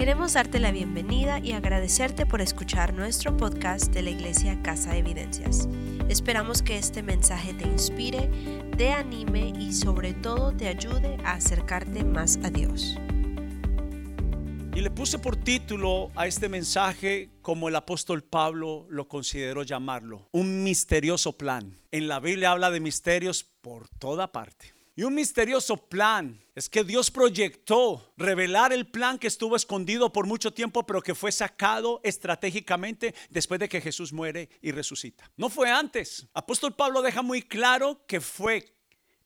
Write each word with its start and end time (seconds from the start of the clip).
Queremos 0.00 0.32
darte 0.32 0.60
la 0.60 0.72
bienvenida 0.72 1.40
y 1.40 1.52
agradecerte 1.52 2.24
por 2.24 2.40
escuchar 2.40 2.94
nuestro 2.94 3.36
podcast 3.36 3.92
de 3.92 4.00
la 4.00 4.08
Iglesia 4.08 4.58
Casa 4.62 4.92
de 4.92 5.00
Evidencias. 5.00 5.68
Esperamos 6.08 6.62
que 6.62 6.78
este 6.78 7.02
mensaje 7.02 7.52
te 7.52 7.64
inspire, 7.64 8.30
te 8.78 8.92
anime 8.92 9.52
y 9.60 9.74
sobre 9.74 10.14
todo 10.14 10.56
te 10.56 10.68
ayude 10.68 11.18
a 11.22 11.32
acercarte 11.32 12.02
más 12.02 12.38
a 12.42 12.48
Dios. 12.48 12.96
Y 14.74 14.80
le 14.80 14.90
puse 14.90 15.18
por 15.18 15.36
título 15.36 16.10
a 16.14 16.26
este 16.26 16.48
mensaje 16.48 17.28
como 17.42 17.68
el 17.68 17.76
apóstol 17.76 18.22
Pablo 18.22 18.86
lo 18.88 19.06
consideró 19.06 19.64
llamarlo, 19.64 20.30
un 20.32 20.64
misterioso 20.64 21.36
plan. 21.36 21.78
En 21.90 22.08
la 22.08 22.20
Biblia 22.20 22.52
habla 22.52 22.70
de 22.70 22.80
misterios 22.80 23.44
por 23.60 23.86
toda 23.98 24.32
parte. 24.32 24.79
Y 24.96 25.04
un 25.04 25.14
misterioso 25.14 25.76
plan 25.76 26.44
es 26.54 26.68
que 26.68 26.84
Dios 26.84 27.10
proyectó 27.10 28.12
revelar 28.16 28.72
el 28.72 28.90
plan 28.90 29.18
que 29.18 29.28
estuvo 29.28 29.56
escondido 29.56 30.12
por 30.12 30.26
mucho 30.26 30.52
tiempo, 30.52 30.84
pero 30.84 31.00
que 31.00 31.14
fue 31.14 31.32
sacado 31.32 32.00
estratégicamente 32.02 33.14
después 33.30 33.60
de 33.60 33.68
que 33.68 33.80
Jesús 33.80 34.12
muere 34.12 34.50
y 34.60 34.72
resucita. 34.72 35.30
No 35.36 35.48
fue 35.48 35.70
antes. 35.70 36.26
Apóstol 36.34 36.74
Pablo 36.74 37.02
deja 37.02 37.22
muy 37.22 37.42
claro 37.42 38.04
que 38.06 38.20
fue 38.20 38.76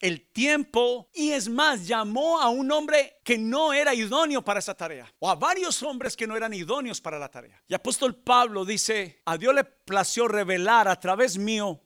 el 0.01 0.31
tiempo 0.33 1.09
y 1.15 1.31
es 1.31 1.49
más, 1.49 1.87
llamó 1.87 2.41
a 2.41 2.51
un 2.51 2.71
hombre 2.71 3.17
que 3.25 3.39
no 3.39 3.73
era 3.73 3.95
idóneo 3.95 4.43
para 4.43 4.59
esa 4.59 4.75
tarea 4.75 5.11
o 5.19 5.31
a 5.31 5.35
varios 5.35 5.83
hombres 5.83 6.15
que 6.15 6.27
no 6.27 6.37
eran 6.37 6.53
idóneos 6.53 7.01
para 7.01 7.19
la 7.19 7.31
tarea. 7.31 7.63
Y 7.67 7.75
apóstol 7.75 8.15
Pablo 8.15 8.67
dice, 8.67 9.23
a 9.25 9.39
Dios 9.39 9.55
le 9.55 9.65
plació 9.65 10.29
revelar 10.29 10.89
a 10.89 11.01
través 11.01 11.39
mío 11.39 11.81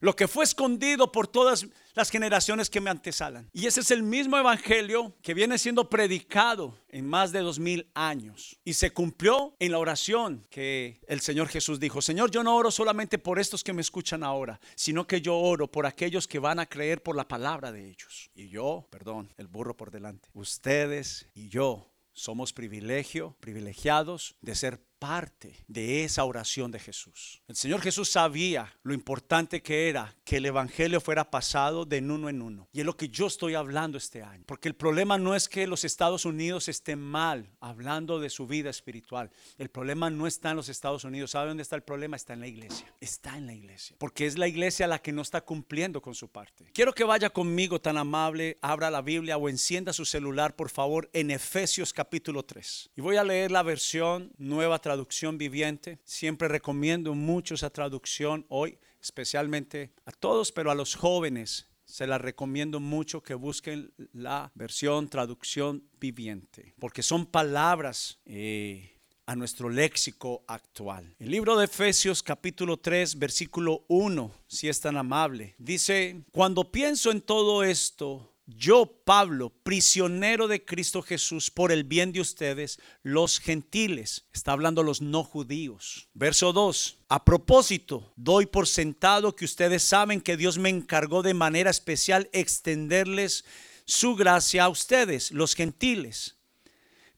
lo 0.00 0.14
que 0.14 0.28
fue 0.28 0.44
escondido 0.44 1.12
por 1.12 1.26
todas 1.26 1.66
las 1.94 2.10
generaciones 2.10 2.70
que 2.70 2.80
me 2.80 2.90
antesalan. 2.90 3.50
Y 3.52 3.66
ese 3.66 3.80
es 3.80 3.90
el 3.90 4.02
mismo 4.02 4.38
evangelio 4.38 5.14
que 5.22 5.34
viene 5.34 5.58
siendo 5.58 5.88
predicado 5.88 6.78
en 6.88 7.06
más 7.06 7.32
de 7.32 7.40
dos 7.40 7.58
mil 7.58 7.90
años. 7.94 8.58
Y 8.64 8.74
se 8.74 8.92
cumplió 8.92 9.56
en 9.58 9.72
la 9.72 9.78
oración 9.78 10.46
que 10.50 11.00
el 11.08 11.20
Señor 11.20 11.48
Jesús 11.48 11.80
dijo, 11.80 12.00
Señor, 12.00 12.30
yo 12.30 12.42
no 12.42 12.54
oro 12.56 12.70
solamente 12.70 13.18
por 13.18 13.38
estos 13.38 13.64
que 13.64 13.72
me 13.72 13.82
escuchan 13.82 14.22
ahora, 14.22 14.60
sino 14.76 15.06
que 15.06 15.20
yo 15.20 15.36
oro 15.36 15.70
por 15.70 15.86
aquellos 15.86 16.28
que 16.28 16.38
van 16.38 16.60
a 16.60 16.66
creer 16.66 17.02
por 17.02 17.16
la 17.16 17.26
palabra 17.26 17.72
de 17.72 17.88
ellos. 17.88 18.30
Y 18.34 18.48
yo, 18.48 18.86
perdón, 18.90 19.32
el 19.36 19.48
burro 19.48 19.76
por 19.76 19.90
delante, 19.90 20.28
ustedes 20.34 21.26
y 21.34 21.48
yo 21.48 21.92
somos 22.12 22.52
privilegio, 22.52 23.36
privilegiados 23.40 24.34
de 24.40 24.54
ser 24.54 24.80
parte 24.98 25.64
de 25.68 26.04
esa 26.04 26.24
oración 26.24 26.70
de 26.70 26.78
Jesús. 26.78 27.42
El 27.48 27.56
Señor 27.56 27.80
Jesús 27.80 28.10
sabía 28.10 28.72
lo 28.82 28.94
importante 28.94 29.62
que 29.62 29.88
era 29.88 30.14
que 30.24 30.38
el 30.38 30.46
Evangelio 30.46 31.00
fuera 31.00 31.30
pasado 31.30 31.84
de 31.84 31.98
uno 31.98 32.28
en 32.28 32.42
uno. 32.42 32.68
Y 32.72 32.80
es 32.80 32.86
lo 32.86 32.96
que 32.96 33.08
yo 33.08 33.26
estoy 33.26 33.54
hablando 33.54 33.98
este 33.98 34.22
año. 34.22 34.44
Porque 34.46 34.68
el 34.68 34.74
problema 34.74 35.18
no 35.18 35.34
es 35.34 35.48
que 35.48 35.66
los 35.66 35.84
Estados 35.84 36.24
Unidos 36.24 36.68
estén 36.68 37.00
mal 37.00 37.50
hablando 37.60 38.20
de 38.20 38.30
su 38.30 38.46
vida 38.46 38.70
espiritual. 38.70 39.30
El 39.56 39.68
problema 39.68 40.10
no 40.10 40.26
está 40.26 40.50
en 40.50 40.56
los 40.56 40.68
Estados 40.68 41.04
Unidos. 41.04 41.32
¿Sabe 41.32 41.48
dónde 41.48 41.62
está 41.62 41.76
el 41.76 41.82
problema? 41.82 42.16
Está 42.16 42.32
en 42.32 42.40
la 42.40 42.46
iglesia. 42.46 42.92
Está 43.00 43.36
en 43.36 43.46
la 43.46 43.54
iglesia. 43.54 43.96
Porque 43.98 44.26
es 44.26 44.38
la 44.38 44.48
iglesia 44.48 44.86
la 44.86 45.00
que 45.00 45.12
no 45.12 45.22
está 45.22 45.40
cumpliendo 45.42 46.02
con 46.02 46.14
su 46.14 46.28
parte. 46.28 46.70
Quiero 46.72 46.94
que 46.94 47.04
vaya 47.04 47.30
conmigo 47.30 47.80
tan 47.80 47.98
amable, 47.98 48.58
abra 48.60 48.90
la 48.90 49.02
Biblia 49.02 49.36
o 49.36 49.48
encienda 49.48 49.92
su 49.92 50.04
celular, 50.04 50.56
por 50.56 50.70
favor, 50.70 51.10
en 51.12 51.30
Efesios 51.30 51.92
capítulo 51.92 52.44
3. 52.44 52.90
Y 52.96 53.00
voy 53.00 53.16
a 53.16 53.24
leer 53.24 53.50
la 53.50 53.62
versión 53.62 54.32
nueva 54.38 54.78
traducción 54.88 55.36
viviente. 55.36 55.98
Siempre 56.02 56.48
recomiendo 56.48 57.14
mucho 57.14 57.56
esa 57.56 57.68
traducción 57.68 58.46
hoy, 58.48 58.78
especialmente 59.02 59.92
a 60.06 60.12
todos, 60.12 60.50
pero 60.50 60.70
a 60.70 60.74
los 60.74 60.94
jóvenes. 60.94 61.66
Se 61.84 62.06
la 62.06 62.16
recomiendo 62.16 62.80
mucho 62.80 63.22
que 63.22 63.34
busquen 63.34 63.92
la 64.14 64.50
versión 64.54 65.10
traducción 65.10 65.84
viviente, 66.00 66.74
porque 66.78 67.02
son 67.02 67.26
palabras 67.26 68.18
eh, 68.24 68.98
a 69.26 69.36
nuestro 69.36 69.68
léxico 69.68 70.42
actual. 70.46 71.14
El 71.18 71.32
libro 71.32 71.58
de 71.58 71.66
Efesios 71.66 72.22
capítulo 72.22 72.78
3 72.78 73.18
versículo 73.18 73.84
1, 73.88 74.32
si 74.46 74.70
es 74.70 74.80
tan 74.80 74.96
amable, 74.96 75.54
dice, 75.58 76.24
cuando 76.32 76.72
pienso 76.72 77.10
en 77.10 77.20
todo 77.20 77.62
esto, 77.62 78.37
yo, 78.50 79.02
Pablo, 79.04 79.52
prisionero 79.62 80.48
de 80.48 80.64
Cristo 80.64 81.02
Jesús 81.02 81.50
por 81.50 81.70
el 81.70 81.84
bien 81.84 82.12
de 82.12 82.22
ustedes, 82.22 82.80
los 83.02 83.40
gentiles. 83.40 84.24
Está 84.32 84.52
hablando 84.52 84.82
los 84.82 85.02
no 85.02 85.22
judíos. 85.22 86.08
Verso 86.14 86.54
2. 86.54 86.96
A 87.10 87.26
propósito, 87.26 88.10
doy 88.16 88.46
por 88.46 88.66
sentado 88.66 89.36
que 89.36 89.44
ustedes 89.44 89.82
saben 89.82 90.22
que 90.22 90.38
Dios 90.38 90.56
me 90.56 90.70
encargó 90.70 91.22
de 91.22 91.34
manera 91.34 91.68
especial 91.68 92.30
extenderles 92.32 93.44
su 93.84 94.16
gracia 94.16 94.64
a 94.64 94.70
ustedes, 94.70 95.30
los 95.30 95.54
gentiles. 95.54 96.38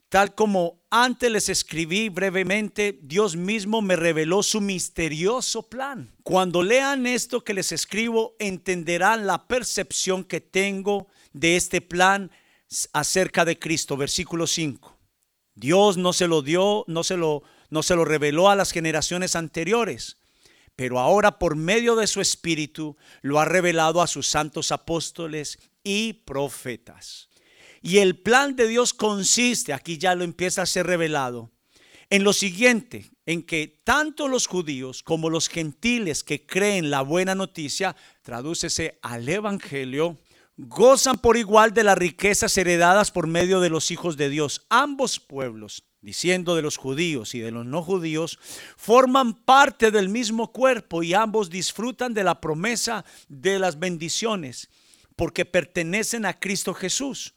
Tal 0.08 0.34
como 0.34 0.82
antes 0.90 1.30
les 1.30 1.48
escribí 1.48 2.08
brevemente, 2.08 2.98
Dios 3.00 3.36
mismo 3.36 3.80
me 3.80 3.94
reveló 3.94 4.42
su 4.42 4.60
misterioso 4.60 5.68
plan. 5.68 6.12
Cuando 6.24 6.64
lean 6.64 7.06
esto 7.06 7.44
que 7.44 7.54
les 7.54 7.70
escribo, 7.70 8.34
entenderán 8.40 9.28
la 9.28 9.46
percepción 9.46 10.24
que 10.24 10.40
tengo 10.40 11.06
de 11.32 11.56
este 11.56 11.80
plan 11.80 12.30
acerca 12.92 13.44
de 13.44 13.58
Cristo, 13.58 13.96
versículo 13.96 14.46
5. 14.46 14.96
Dios 15.54 15.96
no 15.96 16.12
se 16.12 16.28
lo 16.28 16.42
dio, 16.42 16.84
no 16.86 17.04
se 17.04 17.16
lo, 17.16 17.42
no 17.68 17.82
se 17.82 17.96
lo 17.96 18.04
reveló 18.04 18.48
a 18.48 18.56
las 18.56 18.70
generaciones 18.72 19.36
anteriores, 19.36 20.16
pero 20.76 20.98
ahora 20.98 21.38
por 21.38 21.56
medio 21.56 21.96
de 21.96 22.06
su 22.06 22.20
Espíritu 22.20 22.96
lo 23.22 23.40
ha 23.40 23.44
revelado 23.44 24.00
a 24.00 24.06
sus 24.06 24.26
santos 24.26 24.72
apóstoles 24.72 25.58
y 25.82 26.14
profetas. 26.14 27.28
Y 27.82 27.98
el 27.98 28.18
plan 28.18 28.56
de 28.56 28.68
Dios 28.68 28.94
consiste, 28.94 29.72
aquí 29.72 29.98
ya 29.98 30.14
lo 30.14 30.24
empieza 30.24 30.62
a 30.62 30.66
ser 30.66 30.86
revelado, 30.86 31.50
en 32.10 32.24
lo 32.24 32.32
siguiente, 32.32 33.10
en 33.24 33.44
que 33.44 33.80
tanto 33.84 34.26
los 34.26 34.46
judíos 34.46 35.02
como 35.02 35.30
los 35.30 35.48
gentiles 35.48 36.24
que 36.24 36.44
creen 36.44 36.90
la 36.90 37.02
buena 37.02 37.36
noticia, 37.36 37.94
tradúcese 38.22 38.98
al 39.00 39.28
Evangelio, 39.28 40.18
gozan 40.68 41.18
por 41.18 41.36
igual 41.36 41.72
de 41.72 41.84
las 41.84 41.96
riquezas 41.96 42.56
heredadas 42.58 43.10
por 43.10 43.26
medio 43.26 43.60
de 43.60 43.70
los 43.70 43.90
hijos 43.90 44.16
de 44.16 44.28
Dios. 44.28 44.66
Ambos 44.68 45.18
pueblos, 45.18 45.84
diciendo 46.02 46.54
de 46.54 46.62
los 46.62 46.76
judíos 46.76 47.34
y 47.34 47.40
de 47.40 47.50
los 47.50 47.64
no 47.64 47.82
judíos, 47.82 48.38
forman 48.76 49.34
parte 49.34 49.90
del 49.90 50.08
mismo 50.08 50.52
cuerpo 50.52 51.02
y 51.02 51.14
ambos 51.14 51.50
disfrutan 51.50 52.12
de 52.14 52.24
la 52.24 52.40
promesa 52.40 53.04
de 53.28 53.58
las 53.58 53.78
bendiciones, 53.78 54.68
porque 55.16 55.44
pertenecen 55.44 56.26
a 56.26 56.38
Cristo 56.38 56.74
Jesús. 56.74 57.34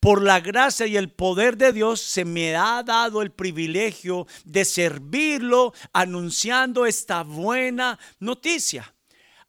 Por 0.00 0.22
la 0.22 0.40
gracia 0.40 0.86
y 0.86 0.96
el 0.96 1.10
poder 1.10 1.56
de 1.56 1.72
Dios 1.72 2.00
se 2.00 2.24
me 2.24 2.56
ha 2.56 2.82
dado 2.82 3.22
el 3.22 3.30
privilegio 3.30 4.26
de 4.44 4.64
servirlo 4.64 5.72
anunciando 5.92 6.84
esta 6.84 7.22
buena 7.22 7.98
noticia 8.18 8.95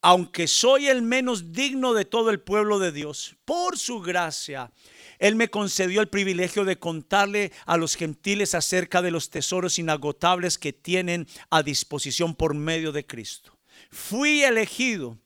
aunque 0.01 0.47
soy 0.47 0.87
el 0.87 1.01
menos 1.01 1.51
digno 1.53 1.93
de 1.93 2.05
todo 2.05 2.29
el 2.29 2.39
pueblo 2.39 2.79
de 2.79 2.91
Dios, 2.91 3.35
por 3.45 3.77
su 3.77 3.99
gracia, 4.01 4.71
Él 5.19 5.35
me 5.35 5.49
concedió 5.49 6.01
el 6.01 6.07
privilegio 6.07 6.65
de 6.65 6.77
contarle 6.77 7.51
a 7.65 7.77
los 7.77 7.95
gentiles 7.95 8.53
acerca 8.55 9.01
de 9.01 9.11
los 9.11 9.29
tesoros 9.29 9.79
inagotables 9.79 10.57
que 10.57 10.73
tienen 10.73 11.27
a 11.49 11.63
disposición 11.63 12.35
por 12.35 12.53
medio 12.53 12.91
de 12.91 13.05
Cristo. 13.05 13.57
Fui 13.89 14.43
elegido 14.43 15.17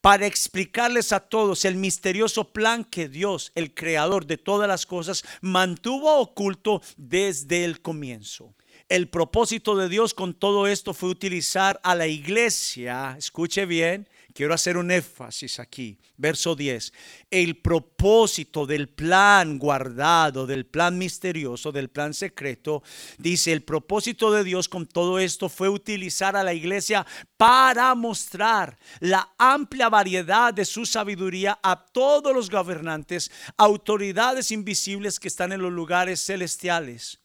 para 0.00 0.26
explicarles 0.26 1.12
a 1.12 1.20
todos 1.20 1.64
el 1.64 1.76
misterioso 1.76 2.52
plan 2.52 2.84
que 2.84 3.08
Dios, 3.08 3.52
el 3.54 3.72
creador 3.72 4.26
de 4.26 4.36
todas 4.36 4.68
las 4.68 4.84
cosas, 4.84 5.24
mantuvo 5.40 6.18
oculto 6.18 6.82
desde 6.96 7.64
el 7.64 7.80
comienzo. 7.80 8.54
El 8.88 9.08
propósito 9.08 9.76
de 9.76 9.88
Dios 9.88 10.14
con 10.14 10.34
todo 10.34 10.66
esto 10.66 10.94
fue 10.94 11.08
utilizar 11.08 11.80
a 11.82 11.94
la 11.94 12.06
iglesia, 12.06 13.14
escuche 13.18 13.66
bien, 13.66 14.08
Quiero 14.34 14.52
hacer 14.52 14.76
un 14.76 14.90
énfasis 14.90 15.60
aquí, 15.60 15.96
verso 16.16 16.56
10. 16.56 16.92
El 17.30 17.56
propósito 17.58 18.66
del 18.66 18.88
plan 18.88 19.60
guardado, 19.60 20.44
del 20.44 20.66
plan 20.66 20.98
misterioso, 20.98 21.70
del 21.70 21.88
plan 21.88 22.12
secreto, 22.12 22.82
dice, 23.16 23.52
el 23.52 23.62
propósito 23.62 24.32
de 24.32 24.42
Dios 24.42 24.68
con 24.68 24.88
todo 24.88 25.20
esto 25.20 25.48
fue 25.48 25.68
utilizar 25.68 26.34
a 26.34 26.42
la 26.42 26.52
iglesia 26.52 27.06
para 27.36 27.94
mostrar 27.94 28.76
la 28.98 29.32
amplia 29.38 29.88
variedad 29.88 30.52
de 30.52 30.64
su 30.64 30.84
sabiduría 30.84 31.60
a 31.62 31.86
todos 31.86 32.34
los 32.34 32.50
gobernantes, 32.50 33.30
autoridades 33.56 34.50
invisibles 34.50 35.20
que 35.20 35.28
están 35.28 35.52
en 35.52 35.62
los 35.62 35.70
lugares 35.70 36.20
celestiales. 36.26 37.23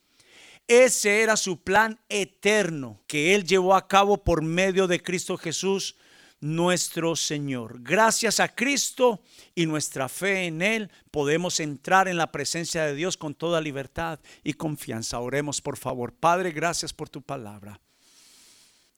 Ese 0.70 1.24
era 1.24 1.36
su 1.36 1.64
plan 1.64 2.00
eterno 2.10 3.02
que 3.08 3.34
Él 3.34 3.44
llevó 3.44 3.74
a 3.74 3.88
cabo 3.88 4.24
por 4.24 4.44
medio 4.44 4.86
de 4.86 5.02
Cristo 5.02 5.36
Jesús 5.36 5.96
nuestro 6.42 7.16
Señor. 7.16 7.82
Gracias 7.82 8.40
a 8.40 8.54
Cristo 8.54 9.20
y 9.56 9.66
nuestra 9.66 10.08
fe 10.08 10.46
en 10.46 10.62
Él 10.62 10.92
podemos 11.10 11.60
entrar 11.60 12.08
en 12.08 12.18
la 12.18 12.32
presencia 12.32 12.86
de 12.86 12.94
Dios 12.94 13.18
con 13.18 13.34
toda 13.34 13.62
libertad 13.62 14.20
y 14.44 14.54
confianza. 14.54 15.20
Oremos 15.20 15.60
por 15.60 15.76
favor. 15.76 16.14
Padre, 16.14 16.52
gracias 16.52 16.94
por 16.94 17.10
tu 17.10 17.24
palabra. 17.24 17.82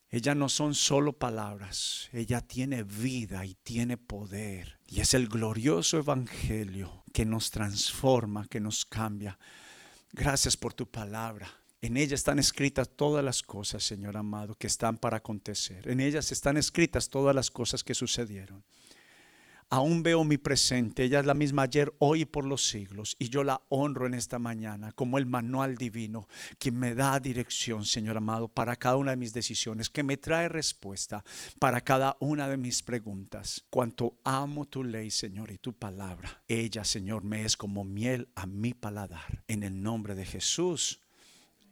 Ellas 0.09 0.35
no 0.35 0.49
son 0.49 0.75
solo 0.75 1.13
palabras, 1.13 2.09
ella 2.11 2.41
tiene 2.41 2.83
vida 2.83 3.45
y 3.45 3.53
tiene 3.53 3.95
poder. 3.95 4.77
Y 4.87 4.99
es 4.99 5.13
el 5.13 5.29
glorioso 5.29 5.99
evangelio 5.99 7.05
que 7.13 7.23
nos 7.23 7.49
transforma, 7.49 8.45
que 8.49 8.59
nos 8.59 8.83
cambia. 8.83 9.39
Gracias 10.11 10.57
por 10.57 10.73
tu 10.73 10.85
palabra 10.85 11.60
En 11.81 11.97
ella 11.97 12.15
están 12.15 12.37
escritas 12.39 12.89
todas 12.95 13.23
las 13.23 13.41
cosas, 13.41 13.83
Señor 13.83 14.15
amado, 14.15 14.55
que 14.55 14.67
están 14.67 14.97
para 14.97 15.17
acontecer. 15.17 15.87
En 15.89 15.99
ellas 15.99 16.31
están 16.31 16.57
escritas 16.57 17.09
todas 17.09 17.33
las 17.33 17.49
cosas 17.49 17.83
que 17.83 17.95
sucedieron 17.95 18.63
aún 19.71 20.03
veo 20.03 20.23
mi 20.23 20.37
presente. 20.37 21.03
Ella 21.03 21.21
es 21.21 21.25
la 21.25 21.33
misma 21.33 21.63
ayer, 21.63 21.91
hoy 21.97 22.21
y 22.21 22.25
por 22.25 22.45
los 22.45 22.67
siglos. 22.67 23.15
Y 23.17 23.29
yo 23.29 23.43
la 23.43 23.61
honro 23.69 24.05
en 24.05 24.13
esta 24.13 24.37
mañana 24.37 24.91
como 24.91 25.17
el 25.17 25.25
manual 25.25 25.77
divino 25.77 26.27
que 26.59 26.71
me 26.71 26.93
da 26.93 27.19
dirección, 27.19 27.85
Señor 27.85 28.17
amado, 28.17 28.49
para 28.49 28.75
cada 28.75 28.97
una 28.97 29.11
de 29.11 29.17
mis 29.17 29.33
decisiones, 29.33 29.89
que 29.89 30.03
me 30.03 30.17
trae 30.17 30.49
respuesta 30.49 31.23
para 31.57 31.81
cada 31.81 32.17
una 32.19 32.47
de 32.47 32.57
mis 32.57 32.83
preguntas. 32.83 33.63
Cuanto 33.69 34.17
amo 34.23 34.65
tu 34.65 34.83
ley, 34.83 35.09
Señor, 35.09 35.51
y 35.51 35.57
tu 35.57 35.73
palabra. 35.73 36.43
Ella, 36.47 36.83
Señor, 36.83 37.23
me 37.23 37.45
es 37.45 37.55
como 37.55 37.85
miel 37.85 38.27
a 38.35 38.45
mi 38.45 38.73
paladar. 38.73 39.43
En 39.47 39.63
el 39.63 39.81
nombre 39.81 40.15
de 40.15 40.25
Jesús. 40.25 40.99